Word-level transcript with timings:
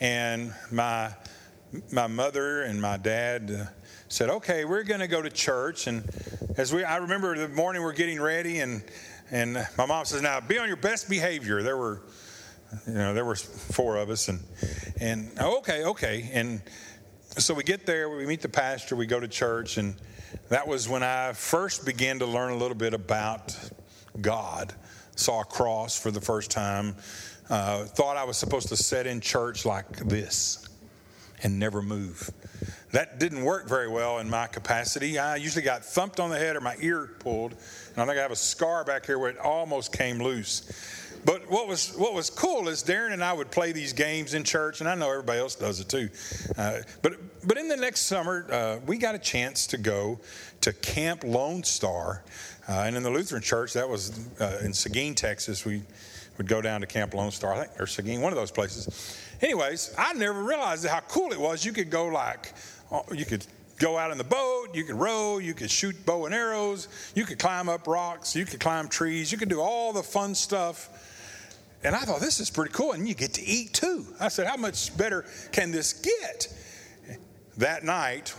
and 0.00 0.54
my 0.70 1.14
my 1.92 2.06
mother 2.06 2.62
and 2.62 2.80
my 2.80 2.96
dad 2.96 3.50
uh, 3.50 3.64
said, 4.08 4.30
"Okay, 4.30 4.64
we're 4.64 4.82
going 4.82 5.00
to 5.00 5.06
go 5.06 5.22
to 5.22 5.30
church." 5.30 5.86
And 5.86 6.08
as 6.56 6.72
we, 6.72 6.82
I 6.82 6.96
remember 6.96 7.36
the 7.36 7.48
morning 7.48 7.82
we're 7.82 7.92
getting 7.92 8.20
ready, 8.20 8.60
and 8.60 8.82
and 9.30 9.54
my 9.76 9.86
mom 9.86 10.04
says, 10.06 10.22
"Now 10.22 10.40
be 10.40 10.58
on 10.58 10.68
your 10.68 10.76
best 10.76 11.08
behavior." 11.08 11.62
There 11.62 11.76
were, 11.76 12.02
you 12.86 12.94
know, 12.94 13.14
there 13.14 13.24
were 13.24 13.36
four 13.36 13.96
of 13.96 14.10
us, 14.10 14.28
and 14.28 14.40
and 15.00 15.30
oh, 15.38 15.58
okay, 15.58 15.84
okay, 15.84 16.30
and 16.32 16.62
so 17.38 17.54
we 17.54 17.62
get 17.62 17.86
there, 17.86 18.10
we 18.10 18.26
meet 18.26 18.40
the 18.40 18.48
pastor, 18.48 18.96
we 18.96 19.06
go 19.06 19.20
to 19.20 19.28
church, 19.28 19.76
and 19.76 19.94
that 20.48 20.66
was 20.66 20.88
when 20.88 21.02
I 21.02 21.32
first 21.32 21.84
began 21.84 22.18
to 22.18 22.26
learn 22.26 22.52
a 22.52 22.56
little 22.56 22.76
bit 22.76 22.94
about 22.94 23.56
God. 24.20 24.74
Saw 25.14 25.42
a 25.42 25.44
cross 25.44 26.00
for 26.00 26.10
the 26.10 26.20
first 26.20 26.50
time. 26.50 26.96
Uh, 27.50 27.84
thought 27.84 28.16
I 28.16 28.22
was 28.22 28.36
supposed 28.36 28.68
to 28.68 28.76
sit 28.76 29.08
in 29.08 29.20
church 29.20 29.66
like 29.66 29.96
this 29.96 30.68
and 31.42 31.58
never 31.58 31.82
move. 31.82 32.30
That 32.92 33.18
didn't 33.18 33.42
work 33.42 33.68
very 33.68 33.88
well 33.88 34.18
in 34.18 34.30
my 34.30 34.46
capacity. 34.46 35.18
I 35.18 35.34
usually 35.34 35.64
got 35.64 35.84
thumped 35.84 36.20
on 36.20 36.30
the 36.30 36.38
head 36.38 36.54
or 36.54 36.60
my 36.60 36.76
ear 36.80 37.10
pulled, 37.18 37.52
and 37.52 37.98
I 37.98 38.06
think 38.06 38.18
I 38.18 38.22
have 38.22 38.30
a 38.30 38.36
scar 38.36 38.84
back 38.84 39.04
here 39.04 39.18
where 39.18 39.30
it 39.30 39.38
almost 39.38 39.92
came 39.92 40.18
loose. 40.18 40.62
But 41.24 41.50
what 41.50 41.66
was 41.66 41.92
what 41.96 42.14
was 42.14 42.30
cool 42.30 42.68
is 42.68 42.82
Darren 42.82 43.12
and 43.12 43.22
I 43.22 43.32
would 43.32 43.50
play 43.50 43.72
these 43.72 43.92
games 43.92 44.34
in 44.34 44.44
church, 44.44 44.80
and 44.80 44.88
I 44.88 44.94
know 44.94 45.10
everybody 45.10 45.40
else 45.40 45.56
does 45.56 45.80
it 45.80 45.88
too. 45.88 46.08
Uh, 46.56 46.78
but 47.02 47.14
but 47.46 47.58
in 47.58 47.68
the 47.68 47.76
next 47.76 48.02
summer, 48.02 48.46
uh, 48.50 48.78
we 48.86 48.96
got 48.96 49.14
a 49.14 49.18
chance 49.18 49.66
to 49.68 49.76
go 49.76 50.20
to 50.62 50.72
Camp 50.72 51.24
Lone 51.24 51.62
Star, 51.62 52.22
uh, 52.68 52.84
and 52.86 52.96
in 52.96 53.02
the 53.02 53.10
Lutheran 53.10 53.42
church 53.42 53.72
that 53.74 53.88
was 53.88 54.28
uh, 54.40 54.60
in 54.62 54.72
Seguin, 54.72 55.14
Texas. 55.14 55.64
We 55.64 55.82
would 56.40 56.48
go 56.48 56.62
down 56.62 56.80
to 56.80 56.86
Camp 56.86 57.12
Lone 57.12 57.30
Star, 57.30 57.52
I 57.52 57.66
think, 57.66 57.78
or 57.78 57.86
Seguin, 57.86 58.22
one 58.22 58.32
of 58.32 58.38
those 58.38 58.50
places. 58.50 59.20
Anyways, 59.42 59.94
I 59.98 60.14
never 60.14 60.42
realized 60.42 60.86
how 60.86 61.00
cool 61.00 61.32
it 61.32 61.38
was. 61.38 61.66
You 61.66 61.72
could 61.74 61.90
go 61.90 62.06
like, 62.06 62.54
uh, 62.90 63.02
you 63.12 63.26
could 63.26 63.46
go 63.76 63.98
out 63.98 64.10
in 64.10 64.16
the 64.16 64.24
boat, 64.24 64.68
you 64.72 64.84
could 64.84 64.94
row, 64.94 65.36
you 65.36 65.52
could 65.52 65.70
shoot 65.70 65.94
bow 66.06 66.24
and 66.24 66.34
arrows, 66.34 66.88
you 67.14 67.26
could 67.26 67.38
climb 67.38 67.68
up 67.68 67.86
rocks, 67.86 68.34
you 68.34 68.46
could 68.46 68.58
climb 68.58 68.88
trees, 68.88 69.30
you 69.30 69.36
could 69.36 69.50
do 69.50 69.60
all 69.60 69.92
the 69.92 70.02
fun 70.02 70.34
stuff. 70.34 70.88
And 71.84 71.94
I 71.94 72.00
thought, 72.00 72.22
this 72.22 72.40
is 72.40 72.48
pretty 72.48 72.72
cool. 72.72 72.92
And 72.92 73.06
you 73.06 73.14
get 73.14 73.34
to 73.34 73.44
eat 73.44 73.74
too. 73.74 74.06
I 74.18 74.28
said, 74.28 74.46
how 74.46 74.56
much 74.56 74.96
better 74.96 75.26
can 75.52 75.72
this 75.72 75.92
get? 75.92 76.48
That 77.58 77.84
night, 77.84 78.34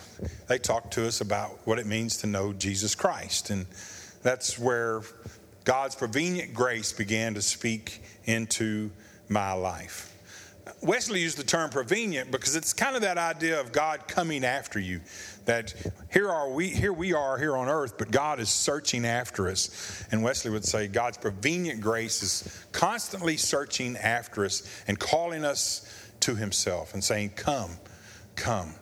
they 0.47 0.57
talked 0.57 0.93
to 0.93 1.05
us 1.05 1.21
about 1.21 1.59
what 1.65 1.77
it 1.77 1.85
means 1.85 2.17
to 2.17 2.27
know 2.27 2.51
Jesus 2.51 2.95
Christ. 2.95 3.51
And 3.51 3.67
that's 4.23 4.57
where 4.57 5.03
God's 5.71 5.95
prevenient 5.95 6.53
grace 6.53 6.91
began 6.91 7.33
to 7.35 7.41
speak 7.41 8.03
into 8.25 8.91
my 9.29 9.53
life. 9.53 10.13
Wesley 10.81 11.21
used 11.21 11.37
the 11.37 11.45
term 11.45 11.69
prevenient 11.69 12.29
because 12.29 12.57
it's 12.57 12.73
kind 12.73 12.97
of 12.97 13.03
that 13.03 13.17
idea 13.17 13.57
of 13.57 13.71
God 13.71 14.05
coming 14.05 14.43
after 14.43 14.81
you. 14.81 14.99
That 15.45 15.73
here 16.11 16.29
are 16.29 16.51
we, 16.51 16.67
here 16.67 16.91
we 16.91 17.13
are 17.13 17.37
here 17.37 17.55
on 17.55 17.69
earth, 17.69 17.97
but 17.97 18.11
God 18.11 18.41
is 18.41 18.49
searching 18.49 19.05
after 19.05 19.47
us. 19.47 20.03
And 20.11 20.21
Wesley 20.21 20.51
would 20.51 20.65
say 20.65 20.89
God's 20.89 21.17
prevenient 21.17 21.79
grace 21.79 22.21
is 22.21 22.65
constantly 22.73 23.37
searching 23.37 23.95
after 23.95 24.43
us 24.43 24.83
and 24.89 24.99
calling 24.99 25.45
us 25.45 25.89
to 26.19 26.35
Himself 26.35 26.93
and 26.93 27.01
saying, 27.01 27.29
"Come, 27.37 27.77
come." 28.35 28.75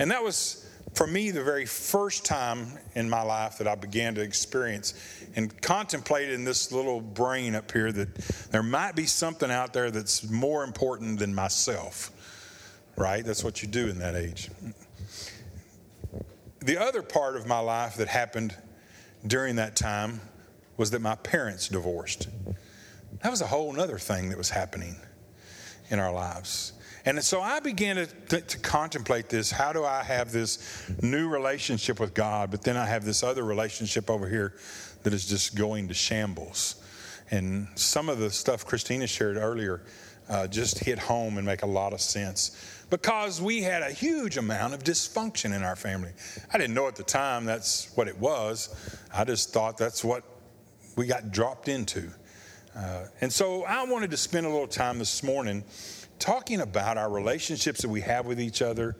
And 0.00 0.10
that 0.10 0.24
was 0.24 0.63
for 0.94 1.06
me 1.06 1.30
the 1.30 1.42
very 1.42 1.66
first 1.66 2.24
time 2.24 2.78
in 2.94 3.10
my 3.10 3.22
life 3.22 3.58
that 3.58 3.66
I 3.66 3.74
began 3.74 4.14
to 4.14 4.20
experience 4.20 4.94
and 5.34 5.60
contemplate 5.60 6.30
in 6.30 6.44
this 6.44 6.70
little 6.70 7.00
brain 7.00 7.54
up 7.54 7.70
here 7.72 7.90
that 7.90 8.14
there 8.50 8.62
might 8.62 8.94
be 8.94 9.06
something 9.06 9.50
out 9.50 9.72
there 9.72 9.90
that's 9.90 10.28
more 10.30 10.62
important 10.62 11.18
than 11.18 11.34
myself. 11.34 12.10
Right? 12.96 13.24
That's 13.24 13.42
what 13.42 13.60
you 13.60 13.68
do 13.68 13.88
in 13.88 13.98
that 13.98 14.14
age. 14.14 14.50
The 16.60 16.78
other 16.78 17.02
part 17.02 17.36
of 17.36 17.46
my 17.46 17.58
life 17.58 17.96
that 17.96 18.08
happened 18.08 18.56
during 19.26 19.56
that 19.56 19.74
time 19.74 20.20
was 20.76 20.92
that 20.92 21.00
my 21.00 21.16
parents 21.16 21.68
divorced. 21.68 22.28
That 23.22 23.30
was 23.30 23.40
a 23.40 23.46
whole 23.46 23.78
other 23.80 23.98
thing 23.98 24.28
that 24.28 24.38
was 24.38 24.50
happening 24.50 24.96
in 25.90 25.98
our 25.98 26.12
lives. 26.12 26.72
And 27.06 27.22
so 27.22 27.42
I 27.42 27.60
began 27.60 27.96
to, 27.96 28.40
to, 28.40 28.58
contemplate 28.58 29.28
this. 29.28 29.50
How 29.50 29.72
do 29.74 29.84
I 29.84 30.02
have 30.02 30.32
this 30.32 30.90
new 31.02 31.28
relationship 31.28 32.00
with 32.00 32.14
God, 32.14 32.50
but 32.50 32.62
then 32.62 32.78
I 32.78 32.86
have 32.86 33.04
this 33.04 33.22
other 33.22 33.44
relationship 33.44 34.08
over 34.08 34.26
here 34.26 34.54
that 35.02 35.12
is 35.12 35.26
just 35.26 35.54
going 35.54 35.88
to 35.88 35.94
shambles? 35.94 36.76
And 37.30 37.68
some 37.74 38.08
of 38.08 38.18
the 38.18 38.30
stuff 38.30 38.64
Christina 38.64 39.06
shared 39.06 39.36
earlier 39.36 39.82
uh, 40.30 40.46
just 40.46 40.78
hit 40.78 40.98
home 40.98 41.36
and 41.36 41.46
make 41.46 41.62
a 41.62 41.66
lot 41.66 41.92
of 41.92 42.00
sense 42.00 42.84
because 42.88 43.42
we 43.42 43.62
had 43.62 43.82
a 43.82 43.90
huge 43.90 44.36
amount 44.36 44.72
of 44.72 44.82
dysfunction 44.82 45.54
in 45.54 45.62
our 45.62 45.76
family. 45.76 46.12
I 46.52 46.58
didn't 46.58 46.74
know 46.74 46.88
at 46.88 46.96
the 46.96 47.02
time 47.02 47.44
that's 47.44 47.94
what 47.96 48.08
it 48.08 48.18
was, 48.18 48.98
I 49.12 49.24
just 49.24 49.52
thought 49.52 49.76
that's 49.76 50.02
what 50.02 50.24
we 50.96 51.06
got 51.06 51.32
dropped 51.32 51.68
into. 51.68 52.08
Uh, 52.76 53.06
and 53.20 53.32
so 53.32 53.64
I 53.64 53.84
wanted 53.84 54.10
to 54.10 54.16
spend 54.16 54.46
a 54.46 54.48
little 54.48 54.66
time 54.66 54.98
this 54.98 55.22
morning 55.22 55.64
talking 56.24 56.62
about 56.62 56.96
our 56.96 57.10
relationships 57.10 57.82
that 57.82 57.90
we 57.90 58.00
have 58.00 58.24
with 58.24 58.40
each 58.40 58.62
other, 58.62 58.96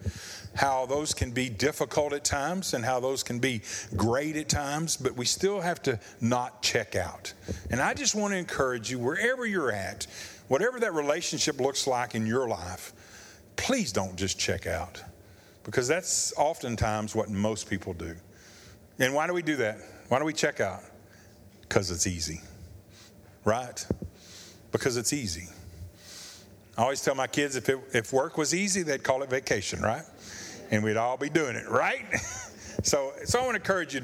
how 0.53 0.85
those 0.85 1.11
can 1.11 1.31
be 1.31 1.49
difficult 1.49 2.13
at 2.13 2.23
times 2.23 2.75
and 2.75 2.85
how 2.85 2.99
those 2.99 3.23
can 3.23 3.39
be 3.39 3.63
great 3.95 4.35
at 4.35 4.47
times, 4.47 4.95
but 4.95 5.17
we 5.17 5.25
still 5.25 5.59
have 5.59 5.81
to 5.81 5.99
not 6.21 6.61
check 6.61 6.95
out. 6.95 7.33
And 7.71 7.81
I 7.81 7.95
just 7.95 8.13
want 8.13 8.33
to 8.33 8.37
encourage 8.37 8.91
you, 8.91 8.99
wherever 8.99 9.43
you're 9.43 9.71
at, 9.71 10.05
whatever 10.49 10.79
that 10.81 10.93
relationship 10.93 11.59
looks 11.59 11.87
like 11.87 12.13
in 12.13 12.27
your 12.27 12.47
life, 12.47 12.93
please 13.55 13.91
don't 13.91 14.15
just 14.15 14.37
check 14.37 14.67
out 14.67 15.03
because 15.63 15.87
that's 15.87 16.31
oftentimes 16.37 17.15
what 17.15 17.27
most 17.27 17.67
people 17.67 17.93
do. 17.93 18.15
And 18.99 19.15
why 19.15 19.25
do 19.25 19.33
we 19.33 19.41
do 19.41 19.55
that? 19.55 19.79
Why 20.09 20.19
do 20.19 20.25
we 20.25 20.33
check 20.33 20.59
out? 20.59 20.83
Because 21.61 21.89
it's 21.89 22.05
easy, 22.05 22.41
right? 23.45 23.83
Because 24.71 24.95
it's 24.95 25.11
easy. 25.11 25.47
I 26.77 26.83
always 26.83 27.01
tell 27.01 27.15
my 27.15 27.27
kids 27.27 27.55
if, 27.55 27.69
it, 27.69 27.79
if 27.93 28.11
work 28.11 28.37
was 28.37 28.53
easy, 28.53 28.83
they'd 28.83 29.03
call 29.03 29.23
it 29.23 29.29
vacation, 29.29 29.81
right? 29.81 30.03
And 30.71 30.83
we'd 30.83 30.97
all 30.97 31.15
be 31.15 31.29
doing 31.29 31.55
it, 31.55 31.69
right? 31.69 32.05
so, 32.83 33.13
so 33.23 33.39
I 33.39 33.43
want 33.43 33.55
to 33.55 33.61
encourage 33.61 33.93
you, 33.93 34.01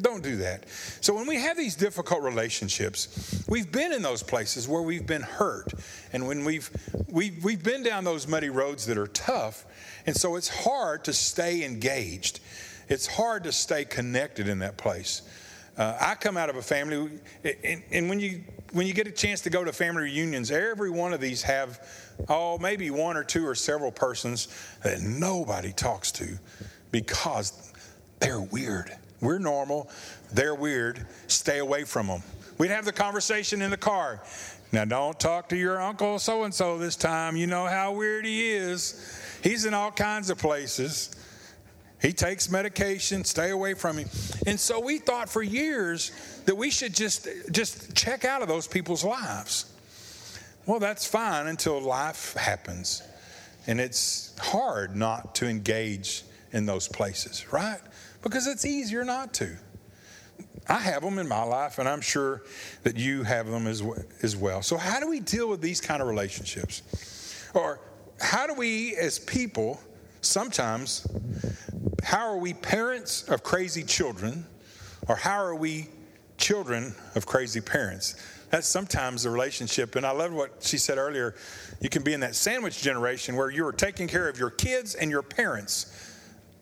don't 0.00 0.22
do 0.22 0.36
that. 0.36 0.68
So 1.00 1.14
when 1.14 1.26
we 1.26 1.36
have 1.36 1.56
these 1.56 1.74
difficult 1.74 2.22
relationships, 2.22 3.44
we've 3.48 3.72
been 3.72 3.92
in 3.92 4.02
those 4.02 4.22
places 4.22 4.68
where 4.68 4.82
we've 4.82 5.06
been 5.06 5.22
hurt. 5.22 5.72
And 6.12 6.28
when 6.28 6.44
we've, 6.44 6.70
we've, 7.08 7.42
we've 7.42 7.62
been 7.62 7.82
down 7.82 8.04
those 8.04 8.28
muddy 8.28 8.50
roads 8.50 8.86
that 8.86 8.98
are 8.98 9.08
tough. 9.08 9.64
And 10.06 10.14
so 10.16 10.36
it's 10.36 10.48
hard 10.48 11.04
to 11.04 11.12
stay 11.12 11.64
engaged. 11.64 12.38
It's 12.88 13.06
hard 13.08 13.44
to 13.44 13.52
stay 13.52 13.84
connected 13.84 14.48
in 14.48 14.60
that 14.60 14.76
place. 14.76 15.22
Uh, 15.76 15.96
I 16.00 16.14
come 16.16 16.36
out 16.36 16.50
of 16.50 16.56
a 16.56 16.62
family, 16.62 17.18
and, 17.64 17.82
and, 17.90 18.08
when 18.08 18.20
you 18.20 18.42
when 18.72 18.86
you 18.86 18.92
get 18.92 19.06
a 19.06 19.10
chance 19.10 19.40
to 19.42 19.50
go 19.50 19.64
to 19.64 19.72
family 19.72 20.02
reunions, 20.02 20.50
every 20.50 20.90
one 20.90 21.14
of 21.14 21.20
these 21.20 21.42
have, 21.42 21.80
oh, 22.28 22.58
maybe 22.58 22.90
one 22.90 23.16
or 23.16 23.24
two 23.24 23.46
or 23.46 23.54
several 23.54 23.90
persons 23.90 24.48
that 24.82 25.00
nobody 25.00 25.72
talks 25.72 26.12
to 26.12 26.38
because 26.90 27.72
they're 28.20 28.40
weird. 28.40 28.94
We're 29.22 29.38
normal, 29.38 29.88
they're 30.32 30.54
weird. 30.54 31.06
Stay 31.28 31.58
away 31.58 31.84
from 31.84 32.06
them. 32.06 32.22
We'd 32.58 32.70
have 32.70 32.84
the 32.84 32.92
conversation 32.92 33.62
in 33.62 33.70
the 33.70 33.76
car. 33.76 34.22
Now, 34.72 34.84
don't 34.84 35.18
talk 35.18 35.48
to 35.50 35.56
your 35.56 35.80
uncle 35.80 36.18
so 36.18 36.44
and 36.44 36.54
so 36.54 36.78
this 36.78 36.96
time. 36.96 37.36
You 37.36 37.46
know 37.46 37.66
how 37.66 37.92
weird 37.92 38.24
he 38.24 38.50
is. 38.50 39.38
He's 39.42 39.64
in 39.64 39.74
all 39.74 39.90
kinds 39.90 40.30
of 40.30 40.38
places. 40.38 41.14
He 42.02 42.12
takes 42.12 42.50
medication, 42.50 43.24
stay 43.24 43.50
away 43.50 43.74
from 43.74 43.96
him. 43.96 44.08
And 44.46 44.58
so 44.58 44.80
we 44.80 44.98
thought 44.98 45.28
for 45.28 45.40
years 45.40 46.10
that 46.46 46.56
we 46.56 46.70
should 46.70 46.94
just 46.94 47.28
just 47.52 47.94
check 47.94 48.24
out 48.24 48.42
of 48.42 48.48
those 48.48 48.66
people's 48.66 49.04
lives. 49.04 49.72
Well, 50.66 50.80
that's 50.80 51.06
fine 51.06 51.46
until 51.46 51.80
life 51.80 52.34
happens. 52.34 53.02
And 53.68 53.80
it's 53.80 54.34
hard 54.38 54.96
not 54.96 55.36
to 55.36 55.46
engage 55.46 56.24
in 56.52 56.66
those 56.66 56.88
places, 56.88 57.52
right? 57.52 57.80
Because 58.22 58.48
it's 58.48 58.64
easier 58.64 59.04
not 59.04 59.32
to. 59.34 59.56
I 60.68 60.78
have 60.78 61.02
them 61.02 61.18
in 61.18 61.28
my 61.28 61.42
life, 61.42 61.78
and 61.78 61.88
I'm 61.88 62.00
sure 62.00 62.42
that 62.82 62.96
you 62.96 63.22
have 63.24 63.48
them 63.48 63.66
as, 63.66 63.82
as 64.22 64.36
well. 64.36 64.62
So, 64.62 64.76
how 64.76 65.00
do 65.00 65.08
we 65.08 65.20
deal 65.20 65.48
with 65.48 65.60
these 65.60 65.80
kind 65.80 66.00
of 66.00 66.08
relationships? 66.08 66.82
Or 67.54 67.80
how 68.20 68.46
do 68.46 68.54
we, 68.54 68.94
as 68.96 69.18
people, 69.18 69.80
sometimes, 70.20 71.06
how 72.02 72.26
are 72.26 72.36
we 72.36 72.52
parents 72.52 73.28
of 73.28 73.42
crazy 73.42 73.82
children, 73.82 74.44
or 75.08 75.16
how 75.16 75.42
are 75.42 75.54
we 75.54 75.88
children 76.36 76.94
of 77.14 77.26
crazy 77.26 77.60
parents? 77.60 78.16
That's 78.50 78.66
sometimes 78.66 79.22
the 79.22 79.30
relationship. 79.30 79.96
And 79.96 80.04
I 80.04 80.10
love 80.10 80.32
what 80.32 80.56
she 80.60 80.76
said 80.76 80.98
earlier. 80.98 81.34
You 81.80 81.88
can 81.88 82.02
be 82.02 82.12
in 82.12 82.20
that 82.20 82.34
sandwich 82.34 82.82
generation 82.82 83.34
where 83.36 83.50
you 83.50 83.66
are 83.66 83.72
taking 83.72 84.08
care 84.08 84.28
of 84.28 84.38
your 84.38 84.50
kids 84.50 84.94
and 84.94 85.10
your 85.10 85.22
parents 85.22 85.86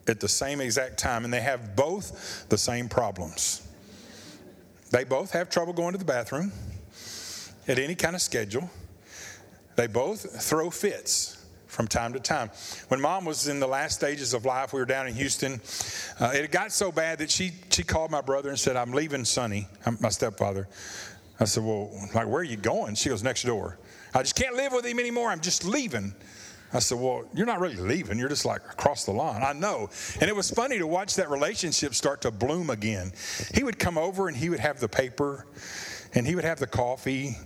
at 0.07 0.21
the 0.21 0.29
same 0.29 0.61
exact 0.61 0.99
time, 0.99 1.25
and 1.25 1.33
they 1.33 1.41
have 1.41 1.75
both 1.75 2.49
the 2.49 2.59
same 2.59 2.89
problems. 2.89 3.67
They 4.91 5.05
both 5.05 5.33
have 5.33 5.51
trouble 5.51 5.73
going 5.73 5.93
to 5.93 5.99
the 5.99 6.05
bathroom 6.05 6.53
at 7.67 7.79
any 7.79 7.95
kind 7.95 8.15
of 8.15 8.23
schedule. 8.23 8.71
They 9.77 9.87
both 9.87 10.43
throw 10.43 10.71
fits 10.71 11.40
from 11.71 11.87
time 11.87 12.13
to 12.13 12.21
time. 12.21 12.51
When 12.89 13.01
mom 13.01 13.25
was 13.25 13.49
in 13.49 13.61
the 13.61 13.67
last 13.67 13.95
stages 13.95 14.35
of 14.35 14.45
life, 14.45 14.73
we 14.73 14.81
were 14.81 14.87
down 14.87 15.07
in 15.07 15.15
Houston. 15.15 15.61
Uh, 16.19 16.33
it 16.35 16.51
got 16.51 16.73
so 16.73 16.91
bad 16.91 17.19
that 17.19 17.31
she, 17.31 17.53
she 17.71 17.83
called 17.83 18.11
my 18.11 18.21
brother 18.21 18.49
and 18.49 18.59
said, 18.59 18.77
I'm 18.77 18.93
leaving 18.93 19.25
Sonny, 19.25 19.69
my 20.01 20.09
stepfather. 20.09 20.69
I 21.39 21.45
said, 21.45 21.65
Well, 21.65 21.91
like, 22.15 22.27
where 22.27 22.41
are 22.41 22.45
you 22.45 22.57
going? 22.57 22.95
She 22.97 23.09
goes, 23.09 23.23
Next 23.23 23.45
door. 23.45 23.79
I 24.13 24.23
just 24.23 24.35
can't 24.35 24.57
live 24.57 24.73
with 24.73 24.85
him 24.85 24.99
anymore. 24.99 25.31
I'm 25.31 25.41
just 25.41 25.65
leaving. 25.65 26.15
I 26.73 26.81
said, 26.81 26.99
Well, 26.99 27.25
you're 27.35 27.47
not 27.47 27.61
really 27.61 27.77
leaving. 27.77 28.19
You're 28.19 28.29
just 28.29 28.45
like 28.45 28.63
across 28.71 29.05
the 29.05 29.13
line. 29.13 29.43
I 29.43 29.53
know. 29.53 29.89
And 30.21 30.29
it 30.29 30.35
was 30.35 30.51
funny 30.51 30.79
to 30.79 30.87
watch 30.87 31.15
that 31.17 31.31
relationship 31.31 31.95
start 31.95 32.21
to 32.23 32.31
bloom 32.31 32.69
again. 32.71 33.13
He 33.55 33.63
would 33.63 33.79
come 33.79 33.97
over 33.97 34.29
and 34.29 34.37
he 34.37 34.51
would 34.51 34.61
have 34.61 34.81
the 34.81 34.89
paper 34.89 35.47
and 36.15 36.27
he 36.27 36.35
would 36.35 36.45
have 36.45 36.59
the 36.59 36.67
coffee. 36.67 37.37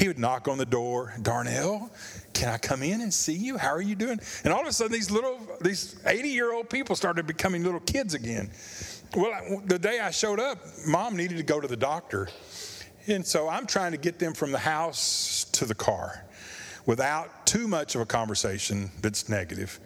He 0.00 0.08
would 0.08 0.18
knock 0.18 0.48
on 0.48 0.56
the 0.56 0.64
door, 0.64 1.12
Darnell, 1.20 1.90
can 2.32 2.48
I 2.48 2.56
come 2.56 2.82
in 2.82 3.02
and 3.02 3.12
see 3.12 3.34
you? 3.34 3.58
How 3.58 3.68
are 3.68 3.82
you 3.82 3.94
doing? 3.94 4.18
And 4.44 4.52
all 4.52 4.62
of 4.62 4.66
a 4.66 4.72
sudden, 4.72 4.92
these 4.92 5.10
little, 5.10 5.38
these 5.60 6.00
80 6.06 6.30
year 6.30 6.54
old 6.54 6.70
people 6.70 6.96
started 6.96 7.26
becoming 7.26 7.62
little 7.62 7.80
kids 7.80 8.14
again. 8.14 8.50
Well, 9.14 9.60
the 9.66 9.78
day 9.78 10.00
I 10.00 10.10
showed 10.10 10.40
up, 10.40 10.58
mom 10.86 11.18
needed 11.18 11.36
to 11.36 11.42
go 11.42 11.60
to 11.60 11.68
the 11.68 11.76
doctor. 11.76 12.30
And 13.08 13.26
so 13.26 13.46
I'm 13.46 13.66
trying 13.66 13.92
to 13.92 13.98
get 13.98 14.18
them 14.18 14.32
from 14.32 14.52
the 14.52 14.58
house 14.58 15.44
to 15.52 15.66
the 15.66 15.74
car 15.74 16.24
without 16.86 17.44
too 17.44 17.68
much 17.68 17.94
of 17.94 18.00
a 18.00 18.06
conversation 18.06 18.90
that's 19.02 19.28
negative. 19.28 19.78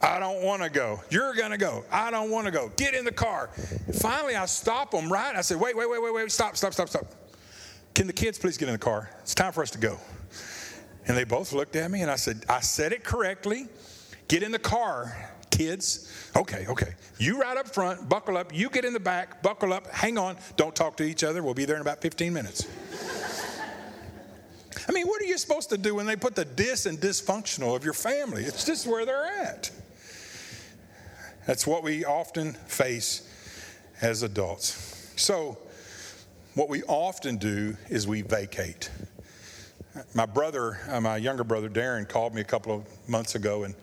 I 0.00 0.18
don't 0.18 0.42
want 0.42 0.62
to 0.62 0.70
go. 0.70 1.02
You're 1.10 1.34
going 1.34 1.50
to 1.50 1.58
go. 1.58 1.84
I 1.92 2.10
don't 2.10 2.30
want 2.30 2.46
to 2.46 2.52
go. 2.52 2.72
Get 2.76 2.94
in 2.94 3.04
the 3.04 3.12
car. 3.12 3.50
Finally, 4.00 4.34
I 4.34 4.46
stop 4.46 4.92
them, 4.92 5.12
right? 5.12 5.36
I 5.36 5.42
said, 5.42 5.60
wait, 5.60 5.76
wait, 5.76 5.90
wait, 5.90 6.02
wait, 6.02 6.14
wait, 6.14 6.32
stop, 6.32 6.56
stop, 6.56 6.72
stop, 6.72 6.88
stop. 6.88 7.04
Can 7.94 8.06
the 8.06 8.12
kids 8.12 8.38
please 8.38 8.56
get 8.56 8.68
in 8.68 8.74
the 8.74 8.78
car? 8.78 9.10
It's 9.20 9.34
time 9.34 9.52
for 9.52 9.62
us 9.62 9.70
to 9.72 9.78
go. 9.78 9.98
And 11.06 11.16
they 11.16 11.24
both 11.24 11.52
looked 11.52 11.76
at 11.76 11.90
me 11.90 12.02
and 12.02 12.10
I 12.10 12.16
said, 12.16 12.44
I 12.48 12.60
said 12.60 12.92
it 12.92 13.04
correctly. 13.04 13.66
Get 14.28 14.42
in 14.42 14.52
the 14.52 14.58
car, 14.58 15.30
kids. 15.50 16.30
Okay, 16.36 16.66
okay. 16.68 16.94
You 17.18 17.40
ride 17.40 17.58
up 17.58 17.68
front, 17.68 18.08
buckle 18.08 18.36
up. 18.36 18.54
You 18.54 18.70
get 18.70 18.84
in 18.84 18.92
the 18.92 19.00
back, 19.00 19.42
buckle 19.42 19.72
up, 19.72 19.88
hang 19.88 20.16
on. 20.16 20.36
Don't 20.56 20.74
talk 20.74 20.96
to 20.98 21.04
each 21.04 21.24
other. 21.24 21.42
We'll 21.42 21.54
be 21.54 21.64
there 21.64 21.76
in 21.76 21.82
about 21.82 22.00
15 22.00 22.32
minutes. 22.32 22.66
I 24.88 24.92
mean, 24.92 25.06
what 25.06 25.20
are 25.20 25.26
you 25.26 25.38
supposed 25.38 25.70
to 25.70 25.78
do 25.78 25.94
when 25.94 26.06
they 26.06 26.16
put 26.16 26.34
the 26.34 26.44
dis 26.44 26.86
and 26.86 26.98
dysfunctional 26.98 27.76
of 27.76 27.84
your 27.84 27.94
family? 27.94 28.44
It's 28.44 28.64
just 28.64 28.86
where 28.86 29.04
they're 29.04 29.26
at. 29.26 29.70
That's 31.46 31.66
what 31.66 31.82
we 31.82 32.04
often 32.04 32.52
face 32.52 33.28
as 34.00 34.22
adults. 34.22 35.12
So, 35.16 35.58
what 36.54 36.68
we 36.68 36.82
often 36.84 37.36
do 37.36 37.76
is 37.88 38.06
we 38.06 38.22
vacate. 38.22 38.90
My 40.14 40.26
brother, 40.26 40.78
uh, 40.88 41.00
my 41.00 41.16
younger 41.16 41.44
brother 41.44 41.68
Darren, 41.68 42.08
called 42.08 42.34
me 42.34 42.40
a 42.40 42.44
couple 42.44 42.74
of 42.74 43.08
months 43.08 43.34
ago 43.34 43.64
and 43.64 43.74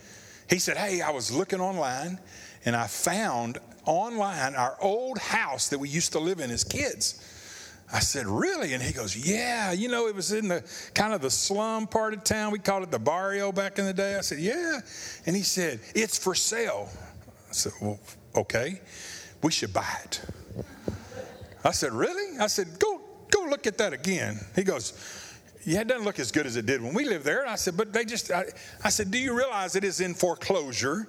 he 0.49 0.59
said, 0.59 0.77
Hey, 0.77 1.01
I 1.01 1.11
was 1.11 1.31
looking 1.31 1.59
online 1.59 2.19
and 2.65 2.75
I 2.75 2.87
found 2.87 3.59
online 3.85 4.55
our 4.55 4.77
old 4.81 5.17
house 5.17 5.69
that 5.69 5.79
we 5.79 5.89
used 5.89 6.11
to 6.13 6.19
live 6.19 6.39
in 6.39 6.51
as 6.51 6.63
kids. 6.63 7.25
I 7.91 7.99
said, 7.99 8.27
Really? 8.27 8.73
And 8.73 8.81
he 8.81 8.93
goes, 8.93 9.15
Yeah, 9.15 9.71
you 9.71 9.87
know, 9.87 10.07
it 10.07 10.15
was 10.15 10.31
in 10.31 10.47
the 10.47 10.63
kind 10.93 11.13
of 11.13 11.21
the 11.21 11.31
slum 11.31 11.87
part 11.87 12.13
of 12.13 12.23
town. 12.23 12.51
We 12.51 12.59
called 12.59 12.83
it 12.83 12.91
the 12.91 12.99
barrio 12.99 13.51
back 13.51 13.79
in 13.79 13.85
the 13.85 13.93
day. 13.93 14.15
I 14.15 14.21
said, 14.21 14.39
Yeah. 14.39 14.79
And 15.25 15.35
he 15.35 15.43
said, 15.43 15.79
It's 15.95 16.17
for 16.17 16.35
sale. 16.35 16.89
I 17.49 17.53
said, 17.53 17.73
Well, 17.81 17.99
okay. 18.35 18.81
We 19.41 19.51
should 19.51 19.73
buy 19.73 19.87
it. 20.03 20.21
I 21.63 21.71
said, 21.71 21.93
Really? 21.93 22.37
I 22.39 22.47
said, 22.47 22.79
Go, 22.79 23.01
go 23.31 23.43
look 23.49 23.67
at 23.67 23.77
that 23.77 23.93
again. 23.93 24.39
He 24.55 24.63
goes, 24.63 24.93
Yeah, 25.65 25.81
it 25.81 25.87
doesn't 25.87 26.05
look 26.05 26.19
as 26.19 26.31
good 26.31 26.45
as 26.45 26.55
it 26.55 26.65
did 26.65 26.81
when 26.81 26.93
we 26.93 27.05
lived 27.05 27.25
there. 27.25 27.41
And 27.41 27.49
I 27.49 27.55
said, 27.55 27.77
But 27.77 27.93
they 27.93 28.05
just, 28.05 28.31
I, 28.31 28.45
I 28.83 28.89
said, 28.89 29.11
Do 29.11 29.17
you 29.17 29.37
realize 29.37 29.75
it 29.75 29.83
is 29.83 30.01
in 30.01 30.13
foreclosure? 30.13 31.07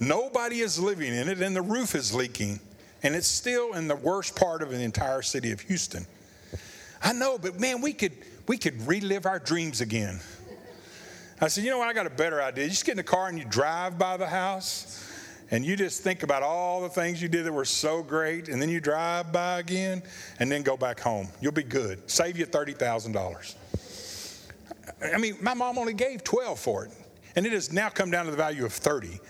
Nobody 0.00 0.60
is 0.60 0.80
living 0.80 1.14
in 1.14 1.28
it, 1.28 1.40
and 1.40 1.54
the 1.54 1.62
roof 1.62 1.94
is 1.94 2.14
leaking 2.14 2.58
and 3.02 3.14
it's 3.14 3.26
still 3.26 3.74
in 3.74 3.88
the 3.88 3.96
worst 3.96 4.36
part 4.36 4.62
of 4.62 4.70
the 4.70 4.80
entire 4.80 5.22
city 5.22 5.50
of 5.50 5.60
Houston. 5.62 6.06
I 7.02 7.12
know, 7.12 7.38
but 7.38 7.58
man, 7.58 7.80
we 7.80 7.92
could 7.92 8.12
we 8.46 8.58
could 8.58 8.86
relive 8.86 9.26
our 9.26 9.38
dreams 9.38 9.80
again. 9.80 10.20
I 11.40 11.48
said, 11.48 11.64
you 11.64 11.70
know 11.70 11.78
what? 11.78 11.88
I 11.88 11.92
got 11.92 12.06
a 12.06 12.10
better 12.10 12.40
idea. 12.40 12.64
You 12.64 12.70
just 12.70 12.84
get 12.84 12.92
in 12.92 12.96
the 12.98 13.02
car 13.02 13.28
and 13.28 13.36
you 13.36 13.44
drive 13.44 13.98
by 13.98 14.16
the 14.16 14.26
house, 14.26 15.11
and 15.52 15.64
you 15.64 15.76
just 15.76 16.02
think 16.02 16.22
about 16.24 16.42
all 16.42 16.80
the 16.80 16.88
things 16.88 17.22
you 17.22 17.28
did 17.28 17.44
that 17.44 17.52
were 17.52 17.64
so 17.64 18.02
great, 18.02 18.48
and 18.48 18.60
then 18.60 18.68
you 18.68 18.80
drive 18.80 19.32
by 19.32 19.60
again, 19.60 20.02
and 20.40 20.50
then 20.50 20.62
go 20.62 20.76
back 20.76 20.98
home. 20.98 21.28
You'll 21.40 21.52
be 21.52 21.62
good. 21.62 22.10
Save 22.10 22.36
you 22.36 22.46
thirty 22.46 22.72
thousand 22.72 23.12
dollars. 23.12 23.54
I 25.14 25.18
mean, 25.18 25.36
my 25.40 25.54
mom 25.54 25.78
only 25.78 25.94
gave 25.94 26.24
twelve 26.24 26.58
for 26.58 26.86
it, 26.86 26.90
and 27.36 27.46
it 27.46 27.52
has 27.52 27.72
now 27.72 27.90
come 27.90 28.10
down 28.10 28.24
to 28.24 28.30
the 28.30 28.36
value 28.36 28.64
of 28.64 28.72
thirty. 28.72 29.20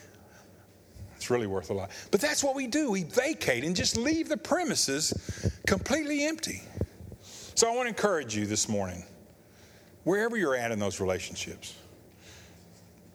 It's 1.16 1.28
really 1.28 1.46
worth 1.46 1.70
a 1.70 1.74
lot. 1.74 1.90
But 2.10 2.20
that's 2.20 2.42
what 2.42 2.54
we 2.54 2.66
do. 2.66 2.90
We 2.90 3.02
vacate 3.04 3.64
and 3.64 3.76
just 3.76 3.96
leave 3.96 4.28
the 4.28 4.36
premises 4.36 5.52
completely 5.66 6.24
empty. 6.24 6.62
So 7.54 7.70
I 7.70 7.76
want 7.76 7.86
to 7.86 7.88
encourage 7.90 8.34
you 8.34 8.46
this 8.46 8.68
morning, 8.68 9.04
wherever 10.04 10.36
you're 10.36 10.56
at 10.56 10.70
in 10.72 10.78
those 10.78 11.00
relationships, 11.00 11.74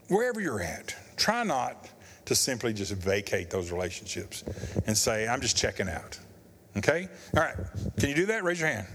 wherever 0.09 0.39
you're 0.39 0.61
at, 0.61 0.95
try 1.17 1.43
not 1.43 1.89
to 2.27 2.35
simply 2.35 2.73
just 2.73 2.91
vacate 2.91 3.49
those 3.49 3.71
relationships 3.71 4.43
and 4.85 4.97
say, 4.97 5.27
I'm 5.27 5.39
just 5.39 5.55
checking 5.55 5.87
out. 5.87 6.19
Okay? 6.75 7.07
All 7.35 7.41
right. 7.41 7.55
Can 7.97 8.09
you 8.09 8.15
do 8.15 8.25
that? 8.27 8.43
Raise 8.43 8.59
your 8.59 8.69
hand. 8.69 8.87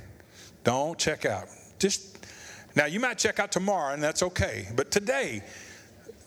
Don't 0.64 0.98
check 0.98 1.24
out. 1.24 1.46
Just 1.78 2.18
now, 2.76 2.84
you 2.84 3.00
might 3.00 3.18
check 3.18 3.40
out 3.40 3.50
tomorrow, 3.50 3.94
and 3.94 4.02
that's 4.02 4.22
okay. 4.22 4.68
But 4.76 4.90
today, 4.90 5.42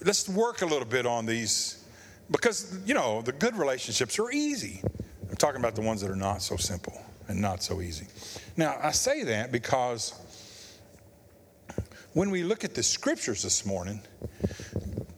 let's 0.03 0.27
work 0.27 0.63
a 0.63 0.65
little 0.65 0.87
bit 0.87 1.05
on 1.05 1.27
these 1.27 1.83
because, 2.31 2.79
you 2.87 2.95
know, 2.95 3.21
the 3.21 3.31
good 3.31 3.55
relationships 3.55 4.17
are 4.17 4.31
easy. 4.31 4.81
I'm 5.29 5.35
talking 5.37 5.59
about 5.59 5.75
the 5.75 5.81
ones 5.81 6.01
that 6.01 6.09
are 6.09 6.15
not 6.15 6.41
so 6.41 6.55
simple 6.57 6.99
and 7.27 7.39
not 7.39 7.61
so 7.61 7.81
easy. 7.81 8.07
Now, 8.57 8.77
I 8.81 8.91
say 8.91 9.23
that 9.23 9.51
because 9.51 10.13
when 12.13 12.31
we 12.31 12.43
look 12.43 12.63
at 12.63 12.73
the 12.73 12.81
scriptures 12.83 13.43
this 13.43 13.63
morning, 13.63 14.01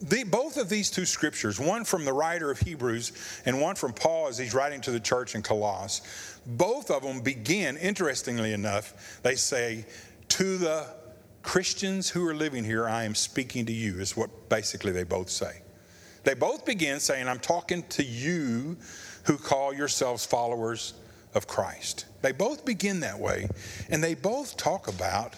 the, 0.08 0.24
both 0.24 0.56
of 0.56 0.68
these 0.68 0.90
two 0.90 1.04
scriptures, 1.04 1.58
one 1.58 1.84
from 1.84 2.04
the 2.04 2.12
writer 2.12 2.50
of 2.50 2.58
Hebrews 2.58 3.12
and 3.44 3.60
one 3.60 3.74
from 3.74 3.92
Paul 3.92 4.28
as 4.28 4.38
he's 4.38 4.54
writing 4.54 4.80
to 4.82 4.90
the 4.90 5.00
church 5.00 5.34
in 5.34 5.42
Colossus, 5.42 6.40
both 6.46 6.90
of 6.90 7.02
them 7.02 7.20
begin, 7.20 7.76
interestingly 7.76 8.52
enough, 8.52 9.20
they 9.22 9.34
say, 9.34 9.86
To 10.28 10.56
the 10.58 10.86
Christians 11.42 12.08
who 12.08 12.26
are 12.26 12.34
living 12.34 12.64
here, 12.64 12.88
I 12.88 13.04
am 13.04 13.14
speaking 13.14 13.66
to 13.66 13.72
you, 13.72 14.00
is 14.00 14.16
what 14.16 14.48
basically 14.48 14.92
they 14.92 15.04
both 15.04 15.30
say. 15.30 15.62
They 16.24 16.34
both 16.34 16.64
begin 16.64 17.00
saying, 17.00 17.28
I'm 17.28 17.38
talking 17.38 17.82
to 17.90 18.02
you 18.04 18.76
who 19.24 19.36
call 19.36 19.72
yourselves 19.72 20.26
followers 20.26 20.94
of 21.34 21.46
Christ. 21.46 22.06
They 22.22 22.32
both 22.32 22.64
begin 22.64 23.00
that 23.00 23.18
way, 23.18 23.48
and 23.88 24.02
they 24.02 24.14
both 24.14 24.56
talk 24.56 24.88
about 24.88 25.36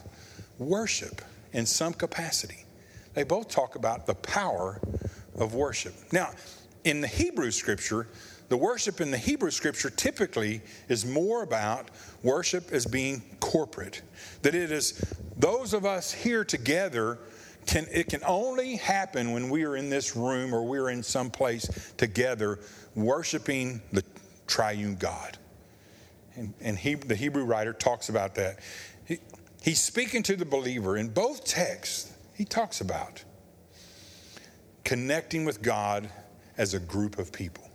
worship 0.59 1.23
in 1.53 1.67
some 1.67 1.93
capacity. 1.93 2.65
They 3.15 3.25
both 3.25 3.49
talk 3.49 3.75
about 3.75 4.07
the 4.07 4.15
power 4.15 4.81
of 5.37 5.55
worship. 5.55 5.95
Now, 6.13 6.31
in 6.85 7.01
the 7.01 7.09
Hebrew 7.09 7.51
scripture, 7.51 8.09
the 8.49 8.57
worship 8.57 9.01
in 9.01 9.11
the 9.11 9.19
Hebrew 9.19 9.51
scripture 9.51 9.91
typically 9.91 10.61
is 10.89 11.07
more 11.07 11.43
about 11.43 11.91
worship 12.23 12.73
as 12.73 12.87
being 12.87 13.23
corporate. 13.41 14.03
That 14.43 14.55
it 14.55 14.73
is 14.73 15.15
those 15.37 15.73
of 15.73 15.87
us 15.87 16.13
here 16.13 16.45
together 16.45 17.19
can, 17.67 17.87
it 17.93 18.09
can 18.09 18.23
only 18.27 18.77
happen 18.77 19.33
when 19.33 19.51
we 19.51 19.65
are 19.65 19.77
in 19.77 19.91
this 19.91 20.17
room 20.17 20.55
or 20.55 20.65
we're 20.65 20.91
in 20.91 21.03
some 21.03 21.31
place 21.31 21.93
together 21.97 22.59
worshiping 22.95 23.81
the 23.93 24.03
triune 24.47 24.97
God. 24.97 25.39
And, 26.35 26.55
and 26.61 26.79
he, 26.79 26.95
the 26.95 27.15
Hebrew 27.15 27.45
writer 27.45 27.73
talks 27.73 28.09
about 28.09 28.35
that. 28.37 28.59
He, 29.05 29.19
he's 29.63 29.81
speaking 29.81 30.23
to 30.25 30.37
the 30.37 30.45
believer 30.45 30.97
in 30.97 31.09
both 31.09 31.45
texts. 31.45 32.13
He 32.41 32.47
talks 32.47 32.81
about 32.81 33.23
connecting 34.83 35.45
with 35.45 35.61
God 35.61 36.09
as 36.57 36.73
a 36.73 36.79
group 36.79 37.19
of 37.19 37.33
people. 37.33 37.69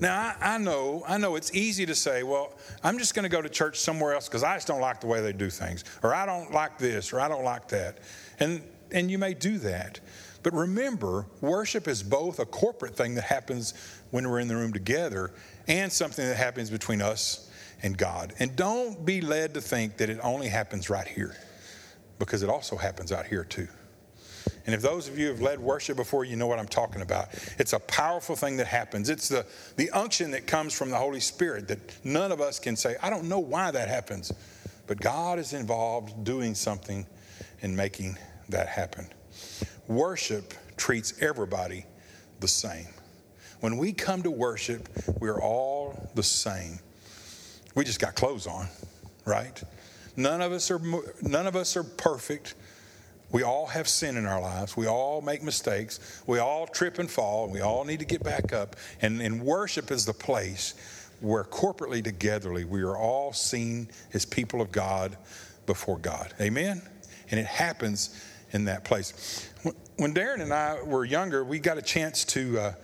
Now, 0.00 0.34
I, 0.40 0.54
I, 0.54 0.56
know, 0.56 1.04
I 1.06 1.18
know 1.18 1.36
it's 1.36 1.54
easy 1.54 1.84
to 1.84 1.94
say, 1.94 2.22
well, 2.22 2.54
I'm 2.82 2.98
just 2.98 3.14
going 3.14 3.24
to 3.24 3.28
go 3.28 3.42
to 3.42 3.48
church 3.50 3.78
somewhere 3.78 4.14
else 4.14 4.26
because 4.26 4.42
I 4.42 4.56
just 4.56 4.66
don't 4.66 4.80
like 4.80 5.02
the 5.02 5.06
way 5.06 5.20
they 5.20 5.34
do 5.34 5.50
things, 5.50 5.84
or 6.02 6.14
I 6.14 6.24
don't 6.24 6.50
like 6.50 6.78
this, 6.78 7.12
or 7.12 7.20
I 7.20 7.28
don't 7.28 7.44
like 7.44 7.68
that. 7.68 7.98
And 8.40 8.62
and 8.90 9.10
you 9.10 9.18
may 9.18 9.34
do 9.34 9.58
that. 9.58 10.00
But 10.42 10.54
remember, 10.54 11.26
worship 11.42 11.86
is 11.86 12.02
both 12.02 12.38
a 12.38 12.46
corporate 12.46 12.96
thing 12.96 13.16
that 13.16 13.24
happens 13.24 13.74
when 14.10 14.26
we're 14.30 14.40
in 14.40 14.48
the 14.48 14.56
room 14.56 14.72
together 14.72 15.30
and 15.68 15.92
something 15.92 16.24
that 16.26 16.38
happens 16.38 16.70
between 16.70 17.02
us 17.02 17.50
and 17.82 17.98
God. 17.98 18.32
And 18.38 18.56
don't 18.56 19.04
be 19.04 19.20
led 19.20 19.52
to 19.52 19.60
think 19.60 19.98
that 19.98 20.08
it 20.08 20.20
only 20.22 20.48
happens 20.48 20.88
right 20.88 21.06
here, 21.06 21.36
because 22.18 22.42
it 22.42 22.48
also 22.48 22.76
happens 22.76 23.12
out 23.12 23.26
here 23.26 23.44
too. 23.44 23.68
And 24.66 24.74
if 24.74 24.80
those 24.80 25.08
of 25.08 25.18
you 25.18 25.28
have 25.28 25.40
led 25.40 25.60
worship 25.60 25.96
before, 25.96 26.24
you 26.24 26.36
know 26.36 26.46
what 26.46 26.58
I'm 26.58 26.68
talking 26.68 27.02
about. 27.02 27.28
It's 27.58 27.74
a 27.74 27.80
powerful 27.80 28.34
thing 28.34 28.56
that 28.58 28.66
happens. 28.66 29.10
It's 29.10 29.28
the, 29.28 29.44
the 29.76 29.90
unction 29.90 30.30
that 30.30 30.46
comes 30.46 30.72
from 30.72 30.90
the 30.90 30.96
Holy 30.96 31.20
Spirit 31.20 31.68
that 31.68 31.78
none 32.04 32.32
of 32.32 32.40
us 32.40 32.58
can 32.58 32.76
say, 32.76 32.96
I 33.02 33.10
don't 33.10 33.24
know 33.24 33.38
why 33.38 33.70
that 33.70 33.88
happens. 33.88 34.32
But 34.86 35.00
God 35.00 35.38
is 35.38 35.52
involved 35.52 36.24
doing 36.24 36.54
something 36.54 37.06
and 37.62 37.76
making 37.76 38.18
that 38.48 38.68
happen. 38.68 39.08
Worship 39.86 40.54
treats 40.76 41.20
everybody 41.22 41.84
the 42.40 42.48
same. 42.48 42.88
When 43.60 43.76
we 43.76 43.92
come 43.92 44.22
to 44.22 44.30
worship, 44.30 44.88
we're 45.20 45.40
all 45.40 46.10
the 46.14 46.22
same. 46.22 46.78
We 47.74 47.84
just 47.84 48.00
got 48.00 48.14
clothes 48.14 48.46
on, 48.46 48.66
right? 49.24 49.62
None 50.16 50.40
of 50.40 50.52
us 50.52 50.70
are 50.70 50.80
none 51.22 51.46
of 51.46 51.56
us 51.56 51.76
are 51.76 51.84
perfect. 51.84 52.54
We 53.30 53.42
all 53.42 53.66
have 53.66 53.88
sin 53.88 54.16
in 54.16 54.26
our 54.26 54.40
lives. 54.40 54.76
We 54.76 54.86
all 54.86 55.20
make 55.20 55.42
mistakes. 55.42 56.22
We 56.26 56.38
all 56.38 56.68
trip 56.68 57.00
and 57.00 57.10
fall. 57.10 57.48
We 57.48 57.60
all 57.60 57.84
need 57.84 57.98
to 57.98 58.04
get 58.04 58.22
back 58.22 58.52
up. 58.52 58.76
And, 59.02 59.20
and 59.20 59.42
worship 59.42 59.90
is 59.90 60.06
the 60.06 60.12
place 60.12 60.74
where 61.20 61.42
corporately, 61.42 62.04
togetherly, 62.04 62.64
we 62.64 62.82
are 62.82 62.96
all 62.96 63.32
seen 63.32 63.88
as 64.12 64.24
people 64.24 64.60
of 64.60 64.70
God 64.70 65.16
before 65.66 65.98
God. 65.98 66.32
Amen? 66.40 66.80
And 67.30 67.40
it 67.40 67.46
happens 67.46 68.22
in 68.52 68.66
that 68.66 68.84
place. 68.84 69.50
When 69.96 70.14
Darren 70.14 70.40
and 70.40 70.52
I 70.52 70.80
were 70.82 71.04
younger, 71.04 71.44
we 71.44 71.58
got 71.58 71.76
a 71.76 71.82
chance 71.82 72.24
to 72.26 72.58
uh, 72.60 72.74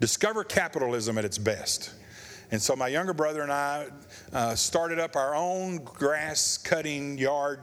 discover 0.00 0.42
capitalism 0.42 1.18
at 1.18 1.24
its 1.24 1.38
best. 1.38 1.94
And 2.50 2.60
so 2.60 2.74
my 2.74 2.88
younger 2.88 3.12
brother 3.12 3.42
and 3.42 3.52
I 3.52 3.86
uh, 4.32 4.54
started 4.54 4.98
up 4.98 5.14
our 5.14 5.34
own 5.34 5.76
grass 5.78 6.58
cutting, 6.58 7.16
yard 7.16 7.60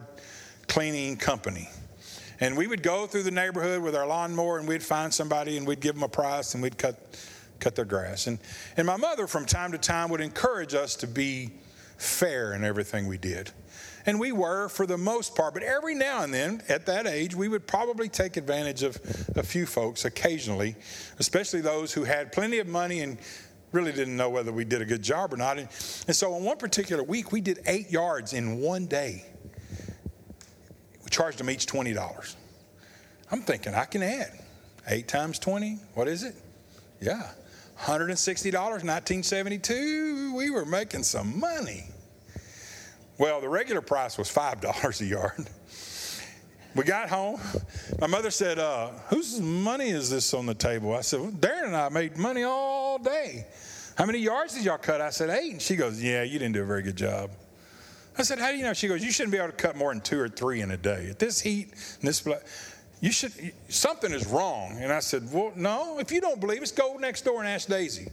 cleaning 0.66 1.16
company. 1.16 1.68
And 2.40 2.56
we 2.56 2.66
would 2.66 2.82
go 2.82 3.06
through 3.06 3.24
the 3.24 3.30
neighborhood 3.30 3.82
with 3.82 3.96
our 3.96 4.06
lawnmower 4.06 4.58
and 4.58 4.68
we'd 4.68 4.82
find 4.82 5.12
somebody 5.12 5.56
and 5.56 5.66
we'd 5.66 5.80
give 5.80 5.94
them 5.94 6.04
a 6.04 6.08
price 6.08 6.54
and 6.54 6.62
we'd 6.62 6.78
cut, 6.78 7.18
cut 7.58 7.74
their 7.74 7.84
grass. 7.84 8.28
And, 8.28 8.38
and 8.76 8.86
my 8.86 8.96
mother, 8.96 9.26
from 9.26 9.44
time 9.44 9.72
to 9.72 9.78
time, 9.78 10.08
would 10.10 10.20
encourage 10.20 10.74
us 10.74 10.94
to 10.96 11.06
be 11.06 11.50
fair 11.98 12.54
in 12.54 12.64
everything 12.64 13.08
we 13.08 13.18
did. 13.18 13.50
And 14.06 14.18
we 14.18 14.32
were 14.32 14.68
for 14.68 14.86
the 14.86 14.96
most 14.96 15.34
part, 15.34 15.52
but 15.52 15.62
every 15.62 15.94
now 15.94 16.22
and 16.22 16.32
then 16.32 16.62
at 16.68 16.86
that 16.86 17.06
age, 17.06 17.34
we 17.34 17.48
would 17.48 17.66
probably 17.66 18.08
take 18.08 18.38
advantage 18.38 18.82
of 18.82 18.96
a 19.36 19.42
few 19.42 19.66
folks 19.66 20.04
occasionally, 20.06 20.76
especially 21.18 21.60
those 21.60 21.92
who 21.92 22.04
had 22.04 22.32
plenty 22.32 22.58
of 22.58 22.68
money 22.68 23.00
and 23.00 23.18
really 23.72 23.92
didn't 23.92 24.16
know 24.16 24.30
whether 24.30 24.52
we 24.52 24.64
did 24.64 24.82
a 24.82 24.84
good 24.84 25.02
job 25.02 25.32
or 25.32 25.36
not. 25.36 25.58
And, 25.58 25.70
so 25.70 26.34
on 26.34 26.44
one 26.44 26.56
particular 26.56 27.02
week, 27.02 27.32
we 27.32 27.40
did 27.40 27.60
eight 27.66 27.90
yards 27.90 28.32
in 28.32 28.60
one 28.60 28.86
day. 28.86 29.24
We 31.02 31.10
charged 31.10 31.38
them 31.38 31.50
each 31.50 31.66
$20. 31.66 32.34
I'm 33.30 33.42
thinking 33.42 33.74
I 33.74 33.84
can 33.84 34.02
add 34.02 34.32
eight 34.86 35.08
times 35.08 35.38
20. 35.38 35.78
What 35.94 36.08
is 36.08 36.22
it? 36.22 36.34
Yeah. 37.00 37.30
$160, 37.82 38.52
1972. 38.52 40.34
We 40.34 40.50
were 40.50 40.64
making 40.64 41.04
some 41.04 41.38
money. 41.38 41.84
Well, 43.18 43.40
the 43.40 43.48
regular 43.48 43.80
price 43.80 44.16
was 44.16 44.28
$5 44.28 45.00
a 45.00 45.04
yard. 45.04 45.48
We 46.78 46.84
got 46.84 47.08
home. 47.08 47.40
My 48.00 48.06
mother 48.06 48.30
said, 48.30 48.60
uh, 48.60 48.90
Whose 49.08 49.40
money 49.40 49.88
is 49.88 50.10
this 50.10 50.32
on 50.32 50.46
the 50.46 50.54
table? 50.54 50.94
I 50.94 51.00
said, 51.00 51.18
well, 51.18 51.32
Darren 51.32 51.64
and 51.64 51.76
I 51.76 51.88
made 51.88 52.16
money 52.16 52.44
all 52.44 52.98
day. 52.98 53.48
How 53.96 54.06
many 54.06 54.20
yards 54.20 54.54
did 54.54 54.64
y'all 54.64 54.78
cut? 54.78 55.00
I 55.00 55.10
said, 55.10 55.28
Eight. 55.28 55.50
And 55.50 55.60
she 55.60 55.74
goes, 55.74 56.00
Yeah, 56.00 56.22
you 56.22 56.38
didn't 56.38 56.54
do 56.54 56.62
a 56.62 56.66
very 56.66 56.82
good 56.82 56.94
job. 56.94 57.32
I 58.16 58.22
said, 58.22 58.38
How 58.38 58.52
do 58.52 58.56
you 58.56 58.62
know? 58.62 58.74
She 58.74 58.86
goes, 58.86 59.04
You 59.04 59.10
shouldn't 59.10 59.32
be 59.32 59.38
able 59.38 59.48
to 59.48 59.56
cut 59.56 59.74
more 59.74 59.92
than 59.92 60.00
two 60.00 60.20
or 60.20 60.28
three 60.28 60.60
in 60.60 60.70
a 60.70 60.76
day. 60.76 61.08
At 61.10 61.18
this 61.18 61.40
heat 61.40 61.72
and 61.98 62.08
this, 62.08 62.24
you 63.00 63.10
should, 63.10 63.32
something 63.68 64.12
is 64.12 64.28
wrong. 64.28 64.78
And 64.78 64.92
I 64.92 65.00
said, 65.00 65.26
Well, 65.32 65.50
no, 65.56 65.98
if 65.98 66.12
you 66.12 66.20
don't 66.20 66.38
believe 66.38 66.62
us, 66.62 66.70
go 66.70 66.96
next 66.96 67.22
door 67.22 67.40
and 67.40 67.48
ask 67.48 67.68
Daisy. 67.68 68.08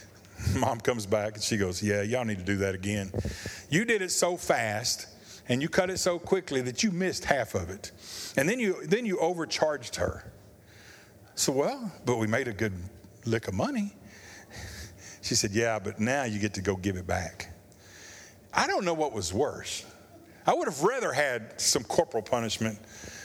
Mom 0.56 0.80
comes 0.80 1.04
back 1.04 1.34
and 1.34 1.42
she 1.42 1.58
goes, 1.58 1.82
Yeah, 1.82 2.00
y'all 2.00 2.24
need 2.24 2.38
to 2.38 2.44
do 2.44 2.56
that 2.56 2.74
again. 2.74 3.12
You 3.68 3.84
did 3.84 4.00
it 4.00 4.10
so 4.10 4.38
fast 4.38 5.06
and 5.48 5.62
you 5.62 5.68
cut 5.68 5.90
it 5.90 5.98
so 5.98 6.18
quickly 6.18 6.60
that 6.62 6.82
you 6.82 6.90
missed 6.90 7.24
half 7.24 7.54
of 7.54 7.70
it. 7.70 7.92
And 8.36 8.48
then 8.48 8.58
you 8.58 8.84
then 8.86 9.06
you 9.06 9.18
overcharged 9.18 9.96
her. 9.96 10.32
So 11.34 11.52
well, 11.52 11.92
but 12.04 12.16
we 12.16 12.26
made 12.26 12.48
a 12.48 12.52
good 12.52 12.72
lick 13.24 13.48
of 13.48 13.54
money. 13.54 13.94
She 15.26 15.34
said, 15.34 15.50
Yeah, 15.50 15.80
but 15.80 15.98
now 15.98 16.22
you 16.22 16.38
get 16.38 16.54
to 16.54 16.62
go 16.62 16.76
give 16.76 16.96
it 16.96 17.06
back. 17.06 17.52
I 18.54 18.68
don't 18.68 18.84
know 18.84 18.94
what 18.94 19.12
was 19.12 19.34
worse. 19.34 19.84
I 20.46 20.54
would 20.54 20.68
have 20.68 20.82
rather 20.84 21.12
had 21.12 21.60
some 21.60 21.82
corporal 21.82 22.22
punishment 22.22 22.78